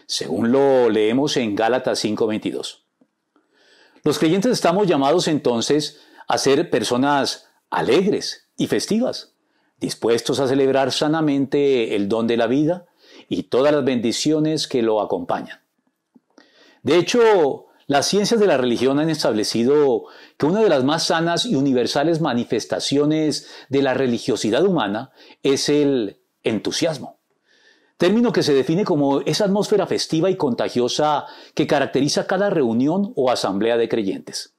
según 0.06 0.52
lo 0.52 0.88
leemos 0.90 1.36
en 1.38 1.56
Gálatas 1.56 1.98
5:22. 1.98 2.84
Los 4.04 4.18
creyentes 4.18 4.52
estamos 4.52 4.86
llamados 4.86 5.26
entonces 5.26 6.00
a 6.28 6.38
ser 6.38 6.70
personas 6.70 7.48
alegres 7.70 8.48
y 8.56 8.68
festivas, 8.68 9.32
dispuestos 9.80 10.38
a 10.38 10.46
celebrar 10.46 10.92
sanamente 10.92 11.96
el 11.96 12.08
don 12.08 12.26
de 12.26 12.36
la 12.36 12.46
vida 12.46 12.86
y 13.28 13.44
todas 13.44 13.72
las 13.72 13.84
bendiciones 13.84 14.68
que 14.68 14.82
lo 14.82 15.00
acompañan. 15.00 15.60
De 16.82 16.98
hecho, 16.98 17.65
las 17.86 18.06
ciencias 18.06 18.40
de 18.40 18.48
la 18.48 18.56
religión 18.56 18.98
han 18.98 19.10
establecido 19.10 20.06
que 20.36 20.46
una 20.46 20.60
de 20.60 20.68
las 20.68 20.82
más 20.82 21.04
sanas 21.04 21.46
y 21.46 21.54
universales 21.54 22.20
manifestaciones 22.20 23.48
de 23.68 23.82
la 23.82 23.94
religiosidad 23.94 24.64
humana 24.64 25.12
es 25.44 25.68
el 25.68 26.20
entusiasmo, 26.42 27.20
término 27.96 28.32
que 28.32 28.42
se 28.42 28.54
define 28.54 28.84
como 28.84 29.20
esa 29.20 29.44
atmósfera 29.44 29.86
festiva 29.86 30.30
y 30.30 30.36
contagiosa 30.36 31.26
que 31.54 31.68
caracteriza 31.68 32.26
cada 32.26 32.50
reunión 32.50 33.12
o 33.14 33.30
asamblea 33.30 33.76
de 33.76 33.88
creyentes. 33.88 34.54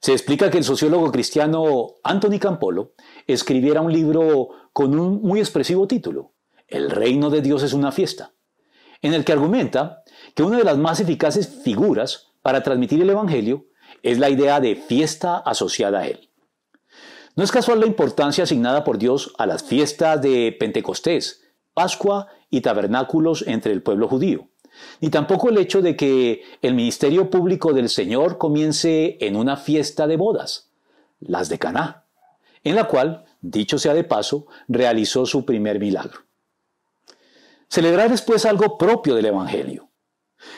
Se 0.00 0.12
explica 0.12 0.50
que 0.50 0.56
el 0.56 0.64
sociólogo 0.64 1.12
cristiano 1.12 1.96
Anthony 2.02 2.38
Campolo 2.38 2.94
escribiera 3.26 3.82
un 3.82 3.92
libro 3.92 4.48
con 4.72 4.98
un 4.98 5.20
muy 5.20 5.40
expresivo 5.40 5.86
título, 5.86 6.32
El 6.66 6.90
reino 6.90 7.28
de 7.28 7.42
Dios 7.42 7.62
es 7.62 7.74
una 7.74 7.92
fiesta, 7.92 8.32
en 9.02 9.12
el 9.12 9.26
que 9.26 9.32
argumenta 9.32 9.99
que 10.34 10.42
una 10.42 10.58
de 10.58 10.64
las 10.64 10.78
más 10.78 11.00
eficaces 11.00 11.48
figuras 11.48 12.28
para 12.42 12.62
transmitir 12.62 13.00
el 13.02 13.10
Evangelio 13.10 13.66
es 14.02 14.18
la 14.18 14.30
idea 14.30 14.60
de 14.60 14.76
fiesta 14.76 15.38
asociada 15.38 16.00
a 16.00 16.06
él. 16.06 16.30
No 17.36 17.44
es 17.44 17.52
casual 17.52 17.80
la 17.80 17.86
importancia 17.86 18.44
asignada 18.44 18.84
por 18.84 18.98
Dios 18.98 19.34
a 19.38 19.46
las 19.46 19.62
fiestas 19.62 20.20
de 20.20 20.56
Pentecostés, 20.58 21.44
Pascua 21.74 22.28
y 22.50 22.60
tabernáculos 22.60 23.44
entre 23.46 23.72
el 23.72 23.82
pueblo 23.82 24.08
judío 24.08 24.50
ni 25.00 25.10
tampoco 25.10 25.48
el 25.48 25.58
hecho 25.58 25.82
de 25.82 25.96
que 25.96 26.42
el 26.62 26.74
ministerio 26.74 27.30
público 27.30 27.72
del 27.72 27.88
Señor 27.88 28.38
comience 28.38 29.16
en 29.20 29.36
una 29.36 29.56
fiesta 29.56 30.06
de 30.06 30.16
bodas, 30.16 30.70
las 31.20 31.48
de 31.48 31.58
Caná, 31.58 32.04
en 32.64 32.76
la 32.76 32.84
cual, 32.84 33.24
dicho 33.40 33.78
sea 33.78 33.94
de 33.94 34.04
paso, 34.04 34.46
realizó 34.68 35.26
su 35.26 35.44
primer 35.44 35.78
milagro. 35.78 36.20
Celebrar 37.68 38.12
es 38.12 38.22
pues 38.22 38.44
algo 38.46 38.76
propio 38.76 39.14
del 39.14 39.26
Evangelio. 39.26 39.89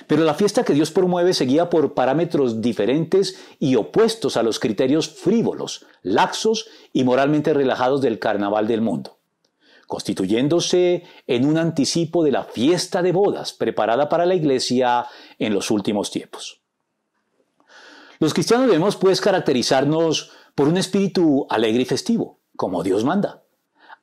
Pero 0.07 0.25
la 0.25 0.35
fiesta 0.35 0.65
que 0.65 0.75
Dios 0.75 0.91
promueve 0.91 1.35
seguía 1.35 1.71
por 1.71 1.95
parámetros 1.95 2.61
diferentes 2.61 3.39
y 3.59 3.77
opuestos 3.77 4.37
a 4.37 4.43
los 4.43 4.59
criterios 4.59 5.09
frívolos, 5.09 5.87
laxos 6.03 6.69
y 6.93 7.05
moralmente 7.05 7.53
relajados 7.55 8.01
del 8.01 8.19
carnaval 8.19 8.67
del 8.67 8.81
mundo 8.81 9.19
constituyéndose 9.93 11.03
en 11.27 11.45
un 11.45 11.59
anticipo 11.59 12.25
de 12.25 12.31
la 12.31 12.45
fiesta 12.45 13.03
de 13.03 13.13
bodas 13.13 13.53
preparada 13.53 14.09
para 14.09 14.25
la 14.25 14.35
iglesia 14.35 15.05
en 15.39 15.53
los 15.53 15.71
últimos 15.71 16.11
tiempos. 16.11 16.63
Los 18.19 18.33
cristianos 18.33 18.69
debemos 18.69 18.97
pues 18.97 19.21
caracterizarnos 19.21 20.31
por 20.55 20.69
un 20.69 20.79
espíritu 20.79 21.47
alegre 21.51 21.83
y 21.83 21.85
festivo, 21.85 22.39
como 22.57 22.83
Dios 22.83 23.05
manda. 23.05 23.43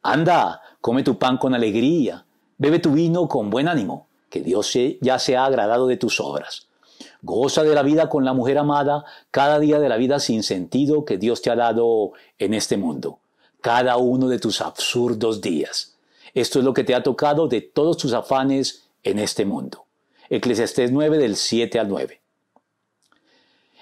Anda, 0.03 0.61
come 0.79 1.01
tu 1.01 1.17
pan 1.17 1.37
con 1.37 1.55
alegría, 1.55 2.27
bebe 2.59 2.77
tu 2.77 2.91
vino 2.91 3.27
con 3.27 3.49
buen 3.49 3.67
ánimo, 3.67 4.08
que 4.29 4.41
Dios 4.41 4.73
ya 5.01 5.19
se 5.19 5.35
ha 5.37 5.45
agradado 5.45 5.87
de 5.87 5.97
tus 5.97 6.19
obras. 6.19 6.67
Goza 7.21 7.63
de 7.63 7.75
la 7.75 7.83
vida 7.83 8.09
con 8.09 8.25
la 8.25 8.33
mujer 8.33 8.57
amada, 8.57 9.03
cada 9.31 9.59
día 9.59 9.79
de 9.79 9.89
la 9.89 9.97
vida 9.97 10.19
sin 10.19 10.43
sentido 10.43 11.05
que 11.05 11.17
Dios 11.17 11.41
te 11.41 11.49
ha 11.49 11.55
dado 11.55 12.11
en 12.37 12.53
este 12.53 12.77
mundo 12.77 13.19
cada 13.61 13.97
uno 13.97 14.27
de 14.27 14.39
tus 14.39 14.61
absurdos 14.61 15.41
días. 15.41 15.95
Esto 16.33 16.59
es 16.59 16.65
lo 16.65 16.73
que 16.73 16.83
te 16.83 16.95
ha 16.95 17.03
tocado 17.03 17.47
de 17.47 17.61
todos 17.61 17.97
tus 17.97 18.13
afanes 18.13 18.87
en 19.03 19.19
este 19.19 19.45
mundo. 19.45 19.85
Eclesiastés 20.29 20.91
9 20.91 21.17
del 21.17 21.35
7 21.35 21.79
al 21.79 21.89
9. 21.89 22.21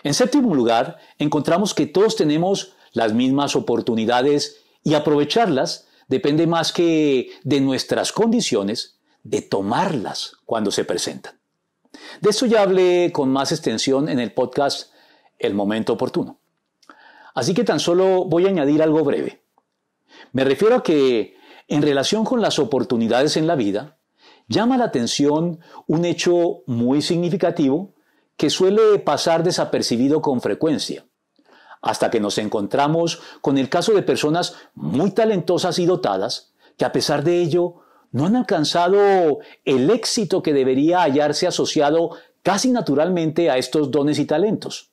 En 0.04 0.14
séptimo 0.14 0.56
lugar, 0.56 0.98
encontramos 1.20 1.74
que 1.74 1.86
todos 1.86 2.16
tenemos 2.16 2.74
las 2.94 3.14
mismas 3.14 3.56
oportunidades 3.56 4.62
y 4.84 4.94
aprovecharlas 4.94 5.88
depende 6.08 6.48
más 6.48 6.72
que 6.72 7.32
de 7.44 7.60
nuestras 7.60 8.14
condiciones, 8.14 8.97
de 9.30 9.42
tomarlas 9.42 10.38
cuando 10.46 10.72
se 10.72 10.86
presentan. 10.86 11.40
De 12.22 12.30
esto 12.30 12.46
ya 12.46 12.62
hablé 12.62 13.12
con 13.14 13.30
más 13.30 13.52
extensión 13.52 14.08
en 14.08 14.20
el 14.20 14.34
podcast 14.34 14.94
El 15.38 15.54
Momento 15.54 15.94
Oportuno. 15.94 16.40
Así 17.36 17.54
que 17.54 17.66
tan 17.66 17.80
solo 17.80 18.26
voy 18.26 18.46
a 18.46 18.50
añadir 18.50 18.82
algo 18.82 19.04
breve. 19.04 19.44
Me 20.32 20.46
refiero 20.46 20.78
a 20.78 20.84
que, 20.84 21.36
en 21.68 21.82
relación 21.82 22.24
con 22.24 22.42
las 22.42 22.58
oportunidades 22.58 23.36
en 23.36 23.48
la 23.48 23.56
vida, 23.56 23.98
llama 24.48 24.78
la 24.78 24.86
atención 24.86 25.60
un 25.88 26.06
hecho 26.06 26.64
muy 26.66 27.02
significativo 27.02 27.94
que 28.38 28.50
suele 28.50 29.00
pasar 29.00 29.44
desapercibido 29.44 30.22
con 30.22 30.40
frecuencia, 30.40 31.06
hasta 31.82 32.10
que 32.10 32.22
nos 32.22 32.38
encontramos 32.38 33.22
con 33.42 33.58
el 33.58 33.68
caso 33.68 33.94
de 33.94 34.04
personas 34.04 34.56
muy 34.74 35.12
talentosas 35.12 35.80
y 35.80 35.86
dotadas, 35.86 36.54
que 36.78 36.86
a 36.86 36.94
pesar 36.94 37.24
de 37.24 37.42
ello 37.42 37.82
no 38.18 38.26
han 38.26 38.36
alcanzado 38.36 39.40
el 39.64 39.90
éxito 39.92 40.42
que 40.42 40.52
debería 40.52 41.02
hallarse 41.02 41.46
asociado 41.46 42.18
casi 42.42 42.72
naturalmente 42.72 43.52
a 43.52 43.58
estos 43.58 43.92
dones 43.92 44.18
y 44.18 44.26
talentos. 44.26 44.90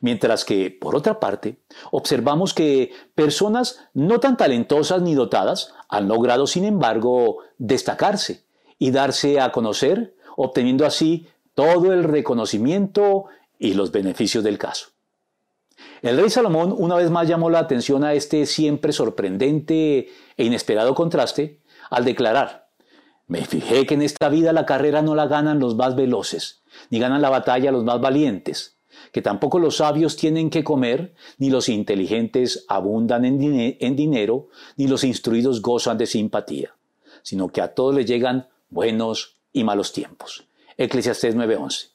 Mientras 0.00 0.44
que, 0.44 0.70
por 0.70 0.96
otra 0.96 1.20
parte, 1.20 1.58
observamos 1.92 2.52
que 2.52 2.92
personas 3.14 3.78
no 3.94 4.18
tan 4.18 4.36
talentosas 4.36 5.02
ni 5.02 5.14
dotadas 5.14 5.72
han 5.88 6.08
logrado, 6.08 6.46
sin 6.48 6.64
embargo, 6.64 7.38
destacarse 7.58 8.44
y 8.78 8.90
darse 8.90 9.40
a 9.40 9.52
conocer, 9.52 10.16
obteniendo 10.36 10.84
así 10.84 11.28
todo 11.54 11.92
el 11.92 12.02
reconocimiento 12.02 13.26
y 13.58 13.74
los 13.74 13.92
beneficios 13.92 14.42
del 14.42 14.58
caso. 14.58 14.88
El 16.00 16.16
rey 16.16 16.30
Salomón 16.30 16.74
una 16.76 16.96
vez 16.96 17.10
más 17.10 17.28
llamó 17.28 17.50
la 17.50 17.60
atención 17.60 18.02
a 18.02 18.14
este 18.14 18.46
siempre 18.46 18.92
sorprendente 18.92 20.08
e 20.36 20.44
inesperado 20.44 20.94
contraste 20.94 21.61
al 21.92 22.06
declarar, 22.06 22.70
me 23.26 23.44
fijé 23.44 23.84
que 23.84 23.94
en 23.94 24.02
esta 24.02 24.30
vida 24.30 24.54
la 24.54 24.64
carrera 24.64 25.02
no 25.02 25.14
la 25.14 25.26
ganan 25.26 25.58
los 25.58 25.76
más 25.76 25.94
veloces, 25.94 26.62
ni 26.88 26.98
ganan 26.98 27.20
la 27.20 27.28
batalla 27.28 27.70
los 27.70 27.84
más 27.84 28.00
valientes, 28.00 28.78
que 29.12 29.20
tampoco 29.20 29.58
los 29.58 29.76
sabios 29.76 30.16
tienen 30.16 30.48
que 30.48 30.64
comer, 30.64 31.14
ni 31.36 31.50
los 31.50 31.68
inteligentes 31.68 32.64
abundan 32.68 33.26
en, 33.26 33.76
en 33.78 33.96
dinero, 33.96 34.48
ni 34.76 34.86
los 34.86 35.04
instruidos 35.04 35.60
gozan 35.60 35.98
de 35.98 36.06
simpatía, 36.06 36.74
sino 37.22 37.48
que 37.48 37.60
a 37.60 37.74
todos 37.74 37.94
les 37.94 38.06
llegan 38.06 38.48
buenos 38.70 39.36
y 39.52 39.62
malos 39.62 39.92
tiempos. 39.92 40.46
Eclesiastés 40.78 41.36
9:11. 41.36 41.90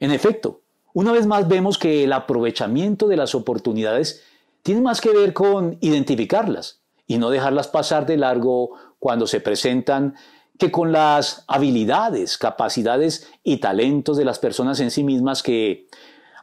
En 0.00 0.10
efecto, 0.10 0.60
una 0.92 1.12
vez 1.12 1.26
más 1.26 1.48
vemos 1.48 1.78
que 1.78 2.04
el 2.04 2.12
aprovechamiento 2.12 3.08
de 3.08 3.16
las 3.16 3.34
oportunidades 3.34 4.22
tiene 4.62 4.82
más 4.82 5.00
que 5.00 5.12
ver 5.12 5.32
con 5.32 5.78
identificarlas 5.80 6.81
y 7.12 7.18
no 7.18 7.28
dejarlas 7.28 7.68
pasar 7.68 8.06
de 8.06 8.16
largo 8.16 8.70
cuando 8.98 9.26
se 9.26 9.40
presentan 9.40 10.14
que 10.58 10.70
con 10.70 10.92
las 10.92 11.44
habilidades, 11.46 12.38
capacidades 12.38 13.30
y 13.42 13.58
talentos 13.58 14.16
de 14.16 14.24
las 14.24 14.38
personas 14.38 14.80
en 14.80 14.90
sí 14.90 15.04
mismas 15.04 15.42
que, 15.42 15.88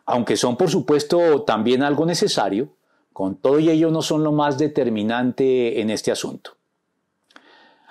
aunque 0.05 0.38
son 0.38 0.57
por 0.57 0.69
supuesto 0.69 1.41
también 1.41 1.81
algo 1.81 2.05
necesario, 2.05 2.75
con 3.13 3.38
todo 3.38 3.57
ello 3.57 3.89
no 3.89 4.03
son 4.03 4.23
lo 4.23 4.31
más 4.31 4.59
determinante 4.59 5.81
en 5.81 5.89
este 5.89 6.11
asunto. 6.11 6.51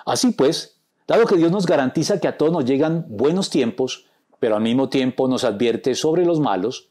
Así 0.05 0.31
pues, 0.31 0.79
dado 1.05 1.25
que 1.25 1.35
Dios 1.35 1.51
nos 1.51 1.65
garantiza 1.65 2.21
que 2.21 2.29
a 2.29 2.37
todos 2.37 2.53
nos 2.53 2.63
llegan 2.63 3.07
buenos 3.09 3.49
tiempos, 3.49 4.05
pero 4.39 4.55
al 4.55 4.61
mismo 4.61 4.87
tiempo 4.87 5.27
nos 5.27 5.43
advierte 5.43 5.95
sobre 5.95 6.25
los 6.25 6.39
malos, 6.39 6.87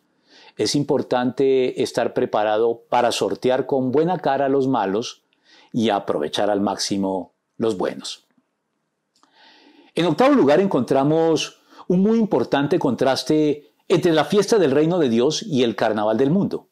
es 0.59 0.75
importante 0.75 1.83
estar 1.83 2.12
preparado 2.12 2.83
para 2.90 3.11
sortear 3.11 3.64
con 3.64 3.90
buena 3.90 4.18
cara 4.18 4.50
los 4.50 4.68
malos 4.68 5.23
y 5.72 5.90
aprovechar 5.90 6.50
al 6.50 6.60
máximo 6.60 7.32
los 7.56 7.76
buenos. 7.76 8.26
En 9.94 10.06
octavo 10.06 10.34
lugar 10.34 10.60
encontramos 10.60 11.60
un 11.88 12.02
muy 12.02 12.18
importante 12.18 12.78
contraste 12.78 13.72
entre 13.88 14.12
la 14.12 14.25
fiesta 14.25 14.58
del 14.58 14.70
reino 14.70 14.98
de 14.98 15.08
Dios 15.08 15.42
y 15.42 15.62
el 15.62 15.75
carnaval 15.75 16.16
del 16.16 16.30
mundo, 16.30 16.68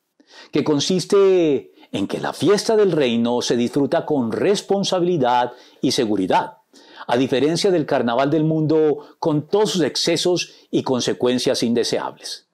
que 0.53 0.63
consiste 0.63 1.73
en 1.93 2.07
que 2.07 2.21
la 2.21 2.33
fiesta 2.33 2.77
del 2.77 2.93
reino 2.93 3.41
se 3.43 3.57
disfruta 3.57 4.05
con 4.05 4.31
responsabilidad 4.33 5.53
y 5.81 5.93
seguridad, 5.93 6.59
a 7.07 7.17
diferencia 7.17 7.71
del 7.71 7.87
carnaval 7.87 8.31
del 8.31 8.45
mundo 8.45 9.17
con 9.19 9.49
todos 9.49 9.71
sus 9.71 9.83
excesos 9.83 10.53
y 10.71 10.83
consecuencias 10.83 11.63
indeseables. 11.63 12.47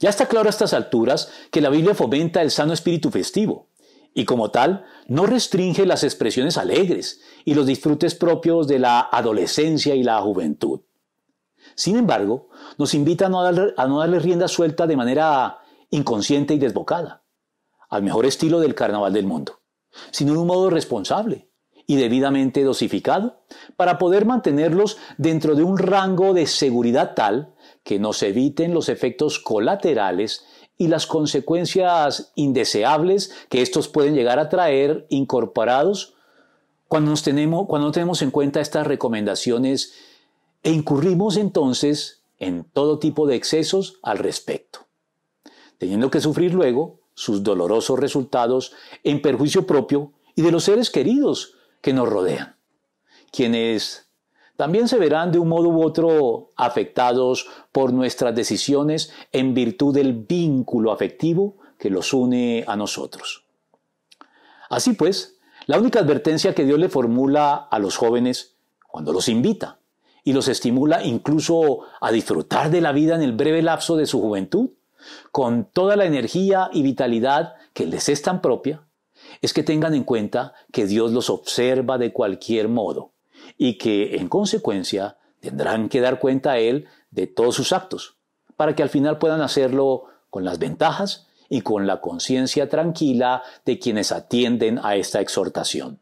Ya 0.00 0.08
está 0.08 0.26
claro 0.26 0.48
a 0.48 0.50
estas 0.50 0.72
alturas 0.72 1.30
que 1.50 1.60
la 1.60 1.68
Biblia 1.68 1.94
fomenta 1.94 2.42
el 2.42 2.50
sano 2.50 2.72
espíritu 2.72 3.10
festivo, 3.10 3.66
y 4.14 4.24
como 4.24 4.50
tal 4.50 4.84
no 5.06 5.26
restringe 5.26 5.86
las 5.86 6.04
expresiones 6.04 6.58
alegres 6.58 7.20
y 7.44 7.54
los 7.54 7.66
disfrutes 7.66 8.14
propios 8.14 8.66
de 8.68 8.78
la 8.78 9.00
adolescencia 9.00 9.94
y 9.94 10.02
la 10.02 10.20
juventud. 10.20 10.80
Sin 11.74 11.96
embargo, 11.96 12.48
nos 12.78 12.94
invita 12.94 13.26
a 13.26 13.28
no, 13.28 13.42
darle, 13.42 14.18
rienda 14.18 14.48
suelta 14.48 14.86
de 14.86 14.96
manera 14.96 15.58
inconsciente 15.90 16.54
y 16.54 16.58
desbocada, 16.58 17.22
al 17.88 18.02
mejor 18.02 18.26
estilo 18.26 18.60
del 18.60 18.74
carnaval 18.74 19.12
del 19.12 19.26
mundo, 19.26 19.60
sino 20.10 20.32
de 20.32 20.38
un 20.38 20.46
modo 20.46 20.70
responsable, 20.70 21.50
y 21.86 21.96
debidamente 21.96 22.62
dosificado 22.62 23.42
para 23.76 23.98
poder 23.98 24.24
mantenerlos 24.24 24.96
dentro 25.18 25.56
de 25.56 25.64
un 25.64 25.76
rango 25.76 26.34
de 26.34 26.46
seguridad 26.46 27.14
tal 27.14 27.52
que 27.82 27.98
nos 27.98 28.22
eviten 28.22 28.74
los 28.74 28.88
efectos 28.88 29.40
colaterales 29.40 30.46
y 30.80 30.88
las 30.88 31.06
consecuencias 31.06 32.32
indeseables 32.36 33.30
que 33.50 33.60
estos 33.60 33.86
pueden 33.86 34.14
llegar 34.14 34.38
a 34.38 34.48
traer 34.48 35.04
incorporados 35.10 36.14
cuando, 36.88 37.10
nos 37.10 37.22
tenemos, 37.22 37.66
cuando 37.68 37.88
no 37.88 37.92
tenemos 37.92 38.22
en 38.22 38.30
cuenta 38.30 38.62
estas 38.62 38.86
recomendaciones 38.86 39.92
e 40.62 40.70
incurrimos 40.70 41.36
entonces 41.36 42.22
en 42.38 42.64
todo 42.64 42.98
tipo 42.98 43.26
de 43.26 43.36
excesos 43.36 43.98
al 44.02 44.16
respecto, 44.16 44.86
teniendo 45.76 46.10
que 46.10 46.22
sufrir 46.22 46.54
luego 46.54 47.00
sus 47.12 47.42
dolorosos 47.42 47.98
resultados 47.98 48.72
en 49.04 49.20
perjuicio 49.20 49.66
propio 49.66 50.14
y 50.34 50.40
de 50.40 50.50
los 50.50 50.64
seres 50.64 50.88
queridos 50.88 51.56
que 51.82 51.92
nos 51.92 52.08
rodean, 52.08 52.56
quienes 53.30 54.09
también 54.60 54.88
se 54.88 54.98
verán 54.98 55.32
de 55.32 55.38
un 55.38 55.48
modo 55.48 55.70
u 55.70 55.82
otro 55.82 56.52
afectados 56.54 57.46
por 57.72 57.94
nuestras 57.94 58.34
decisiones 58.34 59.10
en 59.32 59.54
virtud 59.54 59.94
del 59.94 60.12
vínculo 60.12 60.92
afectivo 60.92 61.56
que 61.78 61.88
los 61.88 62.12
une 62.12 62.62
a 62.66 62.76
nosotros. 62.76 63.46
Así 64.68 64.92
pues, 64.92 65.38
la 65.64 65.78
única 65.78 66.00
advertencia 66.00 66.54
que 66.54 66.66
Dios 66.66 66.78
le 66.78 66.90
formula 66.90 67.54
a 67.54 67.78
los 67.78 67.96
jóvenes 67.96 68.58
cuando 68.86 69.14
los 69.14 69.30
invita 69.30 69.78
y 70.24 70.34
los 70.34 70.46
estimula 70.46 71.02
incluso 71.04 71.78
a 71.98 72.12
disfrutar 72.12 72.70
de 72.70 72.82
la 72.82 72.92
vida 72.92 73.14
en 73.14 73.22
el 73.22 73.32
breve 73.32 73.62
lapso 73.62 73.96
de 73.96 74.04
su 74.04 74.20
juventud, 74.20 74.72
con 75.32 75.70
toda 75.72 75.96
la 75.96 76.04
energía 76.04 76.68
y 76.70 76.82
vitalidad 76.82 77.54
que 77.72 77.86
les 77.86 78.10
es 78.10 78.20
tan 78.20 78.42
propia, 78.42 78.86
es 79.40 79.54
que 79.54 79.62
tengan 79.62 79.94
en 79.94 80.04
cuenta 80.04 80.52
que 80.70 80.84
Dios 80.84 81.12
los 81.12 81.30
observa 81.30 81.96
de 81.96 82.12
cualquier 82.12 82.68
modo 82.68 83.14
y 83.56 83.78
que, 83.78 84.16
en 84.16 84.28
consecuencia, 84.28 85.16
tendrán 85.40 85.88
que 85.88 86.00
dar 86.00 86.18
cuenta 86.18 86.52
a 86.52 86.58
Él 86.58 86.86
de 87.10 87.26
todos 87.26 87.54
sus 87.54 87.72
actos, 87.72 88.16
para 88.56 88.74
que 88.74 88.82
al 88.82 88.88
final 88.88 89.18
puedan 89.18 89.40
hacerlo 89.40 90.04
con 90.28 90.44
las 90.44 90.58
ventajas 90.58 91.26
y 91.48 91.62
con 91.62 91.86
la 91.86 92.00
conciencia 92.00 92.68
tranquila 92.68 93.42
de 93.64 93.78
quienes 93.78 94.12
atienden 94.12 94.78
a 94.82 94.96
esta 94.96 95.20
exhortación. 95.20 95.98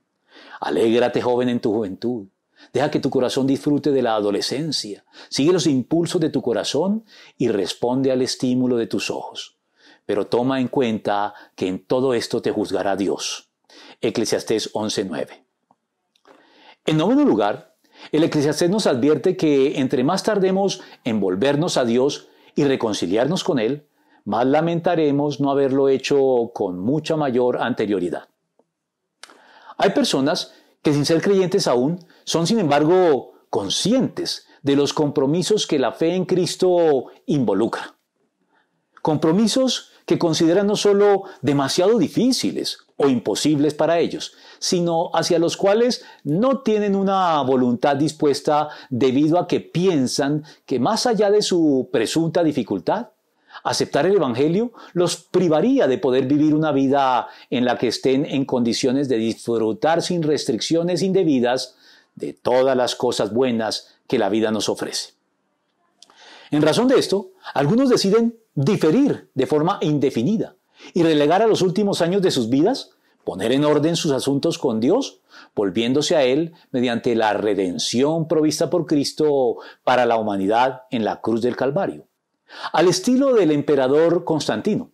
Alégrate 0.61 1.23
joven 1.23 1.49
en 1.49 1.61
tu 1.61 1.73
juventud. 1.73 2.27
Deja 2.73 2.91
que 2.91 3.01
tu 3.01 3.09
corazón 3.09 3.47
disfrute 3.47 3.93
de 3.93 4.03
la 4.03 4.15
adolescencia. 4.15 5.05
Sigue 5.31 5.53
los 5.53 5.67
impulsos 5.67 6.21
de 6.21 6.31
tu 6.31 6.43
corazón 6.43 7.05
y 7.37 7.49
responde 7.49 8.11
al 8.11 8.21
estímulo 8.21 8.77
de 8.77 8.89
tus 8.89 9.11
ojos 9.11 9.59
pero 10.09 10.27
toma 10.27 10.59
en 10.59 10.69
cuenta 10.69 11.35
que 11.55 11.69
en 11.69 11.85
todo 11.85 12.15
esto 12.15 12.41
te 12.41 12.51
juzgará 12.51 12.97
Dios. 12.97 13.51
Eclesiastés 14.01 14.73
11:9. 14.73 15.48
En 16.89 16.97
noveno 16.97 17.23
lugar, 17.23 17.77
el 18.13 18.25
Eclesiastés 18.25 18.71
nos 18.71 18.87
advierte 18.87 19.37
que 19.37 19.79
entre 19.79 20.05
más 20.05 20.23
tardemos 20.23 20.81
en 21.05 21.21
volvernos 21.21 21.77
a 21.77 21.85
Dios 21.85 22.29
y 22.55 22.65
reconciliarnos 22.65 23.45
con 23.45 23.59
Él, 23.59 23.87
más 24.25 24.47
lamentaremos 24.47 25.39
no 25.39 25.51
haberlo 25.51 25.91
hecho 25.91 26.51
con 26.55 26.79
mucha 26.79 27.15
mayor 27.15 27.61
anterioridad. 27.61 28.31
Hay 29.77 29.91
personas 29.91 30.55
que 30.81 30.95
sin 30.95 31.05
ser 31.05 31.21
creyentes 31.21 31.67
aún 31.69 32.07
son 32.25 32.47
sin 32.47 32.59
embargo 32.59 33.35
conscientes 33.51 34.47
de 34.63 34.75
los 34.75 34.95
compromisos 34.95 35.67
que 35.67 35.79
la 35.79 35.93
fe 35.93 36.15
en 36.15 36.25
Cristo 36.25 37.09
involucra. 37.27 37.97
Compromisos 39.03 39.91
que 40.07 40.19
consideran 40.19 40.67
no 40.67 40.75
solo 40.75 41.25
demasiado 41.43 41.99
difíciles 41.99 42.88
o 42.99 43.09
imposibles 43.09 43.75
para 43.75 43.99
ellos, 44.01 44.35
sino 44.59 45.11
hacia 45.15 45.39
los 45.39 45.57
cuales 45.57 46.05
no 46.25 46.61
tienen 46.61 46.95
una 46.95 47.41
voluntad 47.43 47.97
dispuesta 47.97 48.69
debido 48.91 49.39
a 49.39 49.47
que 49.47 49.61
piensan 49.61 50.45
que 50.67 50.81
más 50.81 51.07
allá 51.07 51.31
de 51.31 51.41
su 51.41 51.89
presunta 51.93 52.43
dificultad, 52.43 53.11
aceptar 53.63 54.05
el 54.07 54.17
Evangelio 54.17 54.73
los 54.93 55.17
privaría 55.17 55.87
de 55.87 55.99
poder 55.99 56.27
vivir 56.27 56.55
una 56.55 56.73
vida 56.73 57.29
en 57.51 57.65
la 57.65 57.79
que 57.79 57.89
estén 57.89 58.27
en 58.27 58.45
condiciones 58.45 59.09
de 59.09 59.17
disfrutar 59.17 60.03
sin 60.03 60.23
restricciones 60.25 61.01
indebidas 61.03 61.77
de 62.17 62.33
todas 62.33 62.77
las 62.77 62.97
cosas 62.97 63.33
buenas 63.33 63.95
que 64.09 64.19
la 64.19 64.29
vida 64.29 64.51
nos 64.51 64.69
ofrece. 64.69 65.13
En 66.51 66.63
razón 66.63 66.89
de 66.89 66.99
esto, 66.99 67.31
algunos 67.55 67.91
deciden 67.91 68.37
diferir 68.55 69.31
de 69.35 69.47
forma 69.47 69.79
indefinida 69.83 70.57
y 70.95 71.03
relegar 71.03 71.43
a 71.43 71.47
los 71.47 71.63
últimos 71.63 72.01
años 72.03 72.23
de 72.23 72.31
sus 72.31 72.49
vidas, 72.49 72.91
poner 73.25 73.53
en 73.53 73.65
orden 73.65 73.97
sus 73.97 74.13
asuntos 74.13 74.59
con 74.59 74.81
Dios, 74.81 75.21
volviéndose 75.55 76.17
a 76.17 76.23
Él 76.23 76.55
mediante 76.71 77.15
la 77.15 77.35
redención 77.35 78.27
provista 78.27 78.71
por 78.71 78.87
Cristo 78.87 79.57
para 79.85 80.07
la 80.07 80.17
humanidad 80.17 80.83
en 80.91 81.05
la 81.05 81.21
cruz 81.21 81.43
del 81.43 81.57
Calvario. 81.57 82.07
Al 82.73 82.89
estilo 82.89 83.35
del 83.35 83.51
emperador 83.51 84.25
Constantino, 84.25 84.93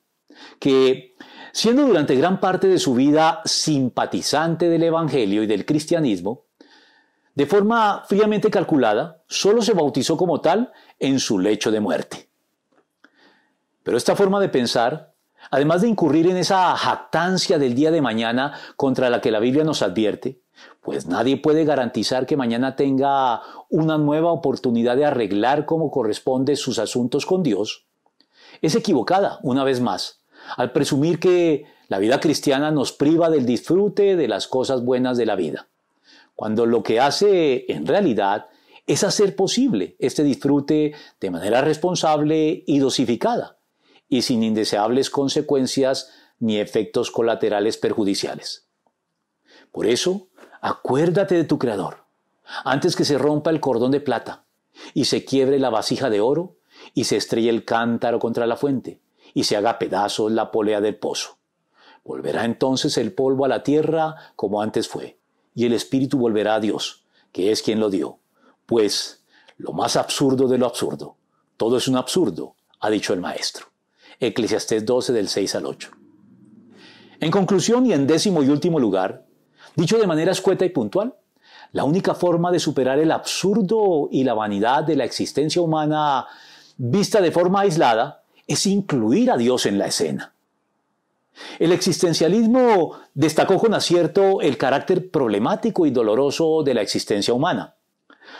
que, 0.58 1.14
siendo 1.52 1.86
durante 1.86 2.16
gran 2.16 2.40
parte 2.40 2.66
de 2.66 2.78
su 2.78 2.94
vida 2.94 3.40
simpatizante 3.44 4.68
del 4.68 4.82
Evangelio 4.82 5.42
y 5.42 5.46
del 5.46 5.64
cristianismo, 5.64 6.46
de 7.34 7.46
forma 7.46 8.04
fríamente 8.08 8.50
calculada, 8.50 9.22
solo 9.28 9.62
se 9.62 9.74
bautizó 9.74 10.16
como 10.16 10.40
tal 10.40 10.72
en 10.98 11.18
su 11.18 11.38
lecho 11.38 11.70
de 11.70 11.80
muerte. 11.80 12.28
Pero 13.82 13.96
esta 13.96 14.16
forma 14.16 14.40
de 14.40 14.48
pensar, 14.48 15.13
además 15.50 15.82
de 15.82 15.88
incurrir 15.88 16.28
en 16.28 16.36
esa 16.36 16.76
jactancia 16.76 17.58
del 17.58 17.74
día 17.74 17.90
de 17.90 18.00
mañana 18.00 18.54
contra 18.76 19.10
la 19.10 19.20
que 19.20 19.30
la 19.30 19.40
Biblia 19.40 19.64
nos 19.64 19.82
advierte, 19.82 20.40
pues 20.80 21.06
nadie 21.06 21.36
puede 21.36 21.64
garantizar 21.64 22.26
que 22.26 22.36
mañana 22.36 22.76
tenga 22.76 23.42
una 23.70 23.98
nueva 23.98 24.30
oportunidad 24.30 24.96
de 24.96 25.06
arreglar 25.06 25.64
como 25.64 25.90
corresponde 25.90 26.56
sus 26.56 26.78
asuntos 26.78 27.26
con 27.26 27.42
Dios, 27.42 27.86
es 28.62 28.74
equivocada, 28.74 29.38
una 29.42 29.64
vez 29.64 29.80
más, 29.80 30.20
al 30.56 30.72
presumir 30.72 31.18
que 31.18 31.66
la 31.88 31.98
vida 31.98 32.20
cristiana 32.20 32.70
nos 32.70 32.92
priva 32.92 33.30
del 33.30 33.46
disfrute 33.46 34.16
de 34.16 34.28
las 34.28 34.46
cosas 34.46 34.84
buenas 34.84 35.16
de 35.16 35.26
la 35.26 35.36
vida, 35.36 35.68
cuando 36.34 36.66
lo 36.66 36.82
que 36.82 37.00
hace 37.00 37.70
en 37.72 37.86
realidad 37.86 38.46
es 38.86 39.04
hacer 39.04 39.34
posible 39.34 39.96
este 39.98 40.22
disfrute 40.22 40.94
de 41.20 41.30
manera 41.30 41.62
responsable 41.62 42.64
y 42.66 42.78
dosificada, 42.78 43.58
y 44.08 44.22
sin 44.22 44.42
indeseables 44.42 45.10
consecuencias 45.10 46.10
ni 46.38 46.58
efectos 46.58 47.10
colaterales 47.10 47.76
perjudiciales. 47.76 48.66
Por 49.72 49.86
eso, 49.86 50.28
acuérdate 50.60 51.34
de 51.34 51.44
tu 51.44 51.58
Creador, 51.58 52.04
antes 52.64 52.96
que 52.96 53.04
se 53.04 53.18
rompa 53.18 53.50
el 53.50 53.60
cordón 53.60 53.90
de 53.90 54.00
plata 54.00 54.44
y 54.92 55.06
se 55.06 55.24
quiebre 55.24 55.58
la 55.58 55.70
vasija 55.70 56.10
de 56.10 56.20
oro 56.20 56.56
y 56.92 57.04
se 57.04 57.16
estrelle 57.16 57.50
el 57.50 57.64
cántaro 57.64 58.18
contra 58.18 58.46
la 58.46 58.56
fuente 58.56 59.00
y 59.32 59.44
se 59.44 59.56
haga 59.56 59.78
pedazos 59.78 60.30
la 60.32 60.50
polea 60.50 60.80
del 60.80 60.96
pozo. 60.96 61.38
Volverá 62.04 62.44
entonces 62.44 62.98
el 62.98 63.12
polvo 63.12 63.44
a 63.44 63.48
la 63.48 63.62
tierra 63.62 64.14
como 64.36 64.60
antes 64.60 64.88
fue, 64.88 65.18
y 65.54 65.64
el 65.64 65.72
espíritu 65.72 66.18
volverá 66.18 66.56
a 66.56 66.60
Dios, 66.60 67.04
que 67.32 67.50
es 67.50 67.62
quien 67.62 67.80
lo 67.80 67.88
dio. 67.88 68.18
Pues 68.66 69.24
lo 69.56 69.72
más 69.72 69.96
absurdo 69.96 70.46
de 70.46 70.58
lo 70.58 70.66
absurdo, 70.66 71.16
todo 71.56 71.78
es 71.78 71.88
un 71.88 71.96
absurdo, 71.96 72.56
ha 72.80 72.90
dicho 72.90 73.14
el 73.14 73.20
maestro. 73.20 73.73
Eclesiastés 74.26 74.84
12 74.84 75.12
del 75.12 75.28
6 75.28 75.54
al 75.54 75.66
8. 75.66 75.90
En 77.20 77.30
conclusión 77.30 77.86
y 77.86 77.92
en 77.92 78.06
décimo 78.06 78.42
y 78.42 78.48
último 78.48 78.78
lugar, 78.78 79.24
dicho 79.76 79.98
de 79.98 80.06
manera 80.06 80.32
escueta 80.32 80.64
y 80.64 80.70
puntual, 80.70 81.14
la 81.72 81.84
única 81.84 82.14
forma 82.14 82.52
de 82.52 82.60
superar 82.60 82.98
el 82.98 83.10
absurdo 83.10 84.08
y 84.10 84.24
la 84.24 84.34
vanidad 84.34 84.84
de 84.84 84.96
la 84.96 85.04
existencia 85.04 85.60
humana 85.60 86.26
vista 86.76 87.20
de 87.20 87.32
forma 87.32 87.60
aislada 87.60 88.22
es 88.46 88.66
incluir 88.66 89.30
a 89.30 89.36
Dios 89.36 89.66
en 89.66 89.78
la 89.78 89.86
escena. 89.86 90.34
El 91.58 91.72
existencialismo 91.72 92.98
destacó 93.14 93.58
con 93.58 93.74
acierto 93.74 94.40
el 94.40 94.56
carácter 94.56 95.10
problemático 95.10 95.86
y 95.86 95.90
doloroso 95.90 96.62
de 96.62 96.74
la 96.74 96.82
existencia 96.82 97.34
humana, 97.34 97.74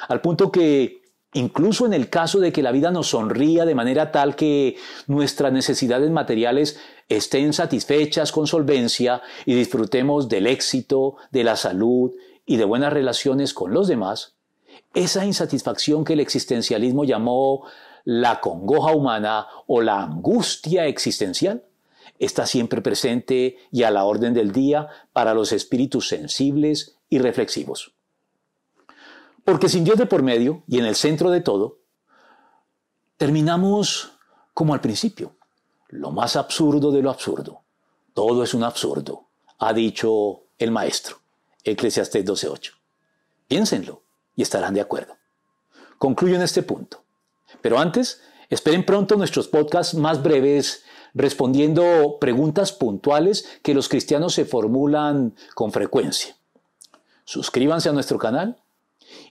al 0.08 0.20
punto 0.20 0.52
que 0.52 1.02
incluso 1.34 1.86
en 1.86 1.92
el 1.92 2.08
caso 2.08 2.40
de 2.40 2.52
que 2.52 2.62
la 2.62 2.72
vida 2.72 2.90
nos 2.90 3.08
sonría 3.10 3.64
de 3.64 3.74
manera 3.74 4.10
tal 4.10 4.34
que 4.34 4.76
nuestras 5.06 5.52
necesidades 5.52 6.10
materiales 6.10 6.78
estén 7.08 7.52
satisfechas 7.52 8.32
con 8.32 8.46
solvencia 8.46 9.22
y 9.44 9.54
disfrutemos 9.54 10.28
del 10.28 10.46
éxito, 10.46 11.16
de 11.30 11.44
la 11.44 11.56
salud 11.56 12.12
y 12.46 12.56
de 12.56 12.64
buenas 12.64 12.92
relaciones 12.92 13.52
con 13.52 13.72
los 13.72 13.88
demás, 13.88 14.34
esa 14.94 15.24
insatisfacción 15.26 16.04
que 16.04 16.14
el 16.14 16.20
existencialismo 16.20 17.04
llamó 17.04 17.66
la 18.04 18.40
congoja 18.40 18.92
humana 18.92 19.46
o 19.66 19.80
la 19.80 20.02
angustia 20.02 20.86
existencial 20.86 21.64
está 22.18 22.46
siempre 22.46 22.80
presente 22.80 23.58
y 23.72 23.82
a 23.82 23.90
la 23.90 24.04
orden 24.04 24.34
del 24.34 24.52
día 24.52 24.88
para 25.12 25.34
los 25.34 25.52
espíritus 25.52 26.08
sensibles 26.08 26.96
y 27.08 27.18
reflexivos. 27.18 27.93
Porque 29.44 29.68
sin 29.68 29.84
Dios 29.84 29.98
de 29.98 30.06
por 30.06 30.22
medio 30.22 30.62
y 30.66 30.78
en 30.78 30.86
el 30.86 30.94
centro 30.94 31.30
de 31.30 31.40
todo, 31.40 31.78
terminamos 33.16 34.12
como 34.54 34.72
al 34.72 34.80
principio, 34.80 35.36
lo 35.88 36.10
más 36.10 36.36
absurdo 36.36 36.90
de 36.90 37.02
lo 37.02 37.10
absurdo. 37.10 37.62
Todo 38.14 38.42
es 38.42 38.54
un 38.54 38.64
absurdo, 38.64 39.26
ha 39.58 39.72
dicho 39.72 40.44
el 40.58 40.70
maestro, 40.70 41.18
Eclesiastés 41.62 42.24
12.8. 42.24 42.72
Piénsenlo 43.48 44.02
y 44.36 44.42
estarán 44.42 44.74
de 44.74 44.80
acuerdo. 44.80 45.16
Concluyo 45.98 46.36
en 46.36 46.42
este 46.42 46.62
punto. 46.62 47.02
Pero 47.60 47.78
antes, 47.78 48.22
esperen 48.48 48.86
pronto 48.86 49.16
nuestros 49.16 49.48
podcasts 49.48 49.94
más 49.94 50.22
breves 50.22 50.84
respondiendo 51.14 52.18
preguntas 52.20 52.72
puntuales 52.72 53.46
que 53.62 53.74
los 53.74 53.88
cristianos 53.88 54.34
se 54.34 54.44
formulan 54.44 55.34
con 55.54 55.70
frecuencia. 55.70 56.36
Suscríbanse 57.24 57.88
a 57.88 57.92
nuestro 57.92 58.18
canal 58.18 58.58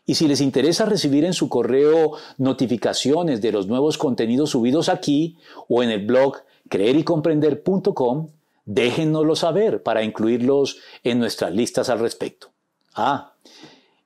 y 0.06 0.16
si 0.16 0.28
les 0.28 0.42
interesa 0.42 0.86
recibir 0.86 1.26
en 1.26 1.34
su 1.34 1.50
correo 1.50 2.14
notificaciones 2.38 3.42
de 3.42 3.52
los 3.52 3.68
nuevos 3.68 3.98
contenidos 3.98 4.52
subidos 4.52 4.90
aquí 4.90 5.38
o 5.70 5.84
en 5.84 5.90
el 5.90 6.06
blog 6.06 6.38
creerycomprender.com, 6.70 8.30
déjennoslo 8.66 9.36
saber 9.36 9.84
para 9.84 10.04
incluirlos 10.04 10.78
en 11.04 11.20
nuestras 11.20 11.54
listas 11.54 11.90
al 11.90 12.00
respecto. 12.00 12.48
Ah, 12.96 13.34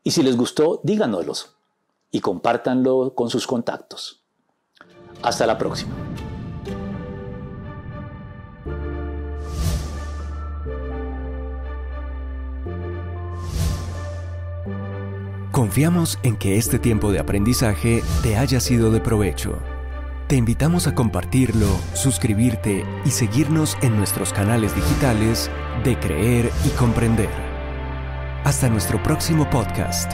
y 0.03 0.11
si 0.11 0.23
les 0.23 0.37
gustó, 0.37 0.79
díganoslo 0.83 1.33
y 2.11 2.21
compártanlo 2.21 3.13
con 3.13 3.29
sus 3.29 3.45
contactos. 3.45 4.21
Hasta 5.21 5.45
la 5.45 5.57
próxima. 5.57 5.95
Confiamos 15.67 16.17
en 16.23 16.37
que 16.37 16.55
este 16.55 16.79
tiempo 16.79 17.11
de 17.11 17.19
aprendizaje 17.19 18.01
te 18.23 18.37
haya 18.37 18.61
sido 18.61 18.89
de 18.89 19.01
provecho. 19.01 19.59
Te 20.27 20.37
invitamos 20.37 20.87
a 20.87 20.95
compartirlo, 20.95 21.67
suscribirte 21.93 22.85
y 23.03 23.11
seguirnos 23.11 23.77
en 23.81 23.97
nuestros 23.97 24.31
canales 24.31 24.73
digitales 24.73 25.51
de 25.83 25.99
Creer 25.99 26.51
y 26.65 26.69
Comprender. 26.69 27.29
Hasta 28.45 28.69
nuestro 28.69 29.03
próximo 29.03 29.49
podcast. 29.49 30.13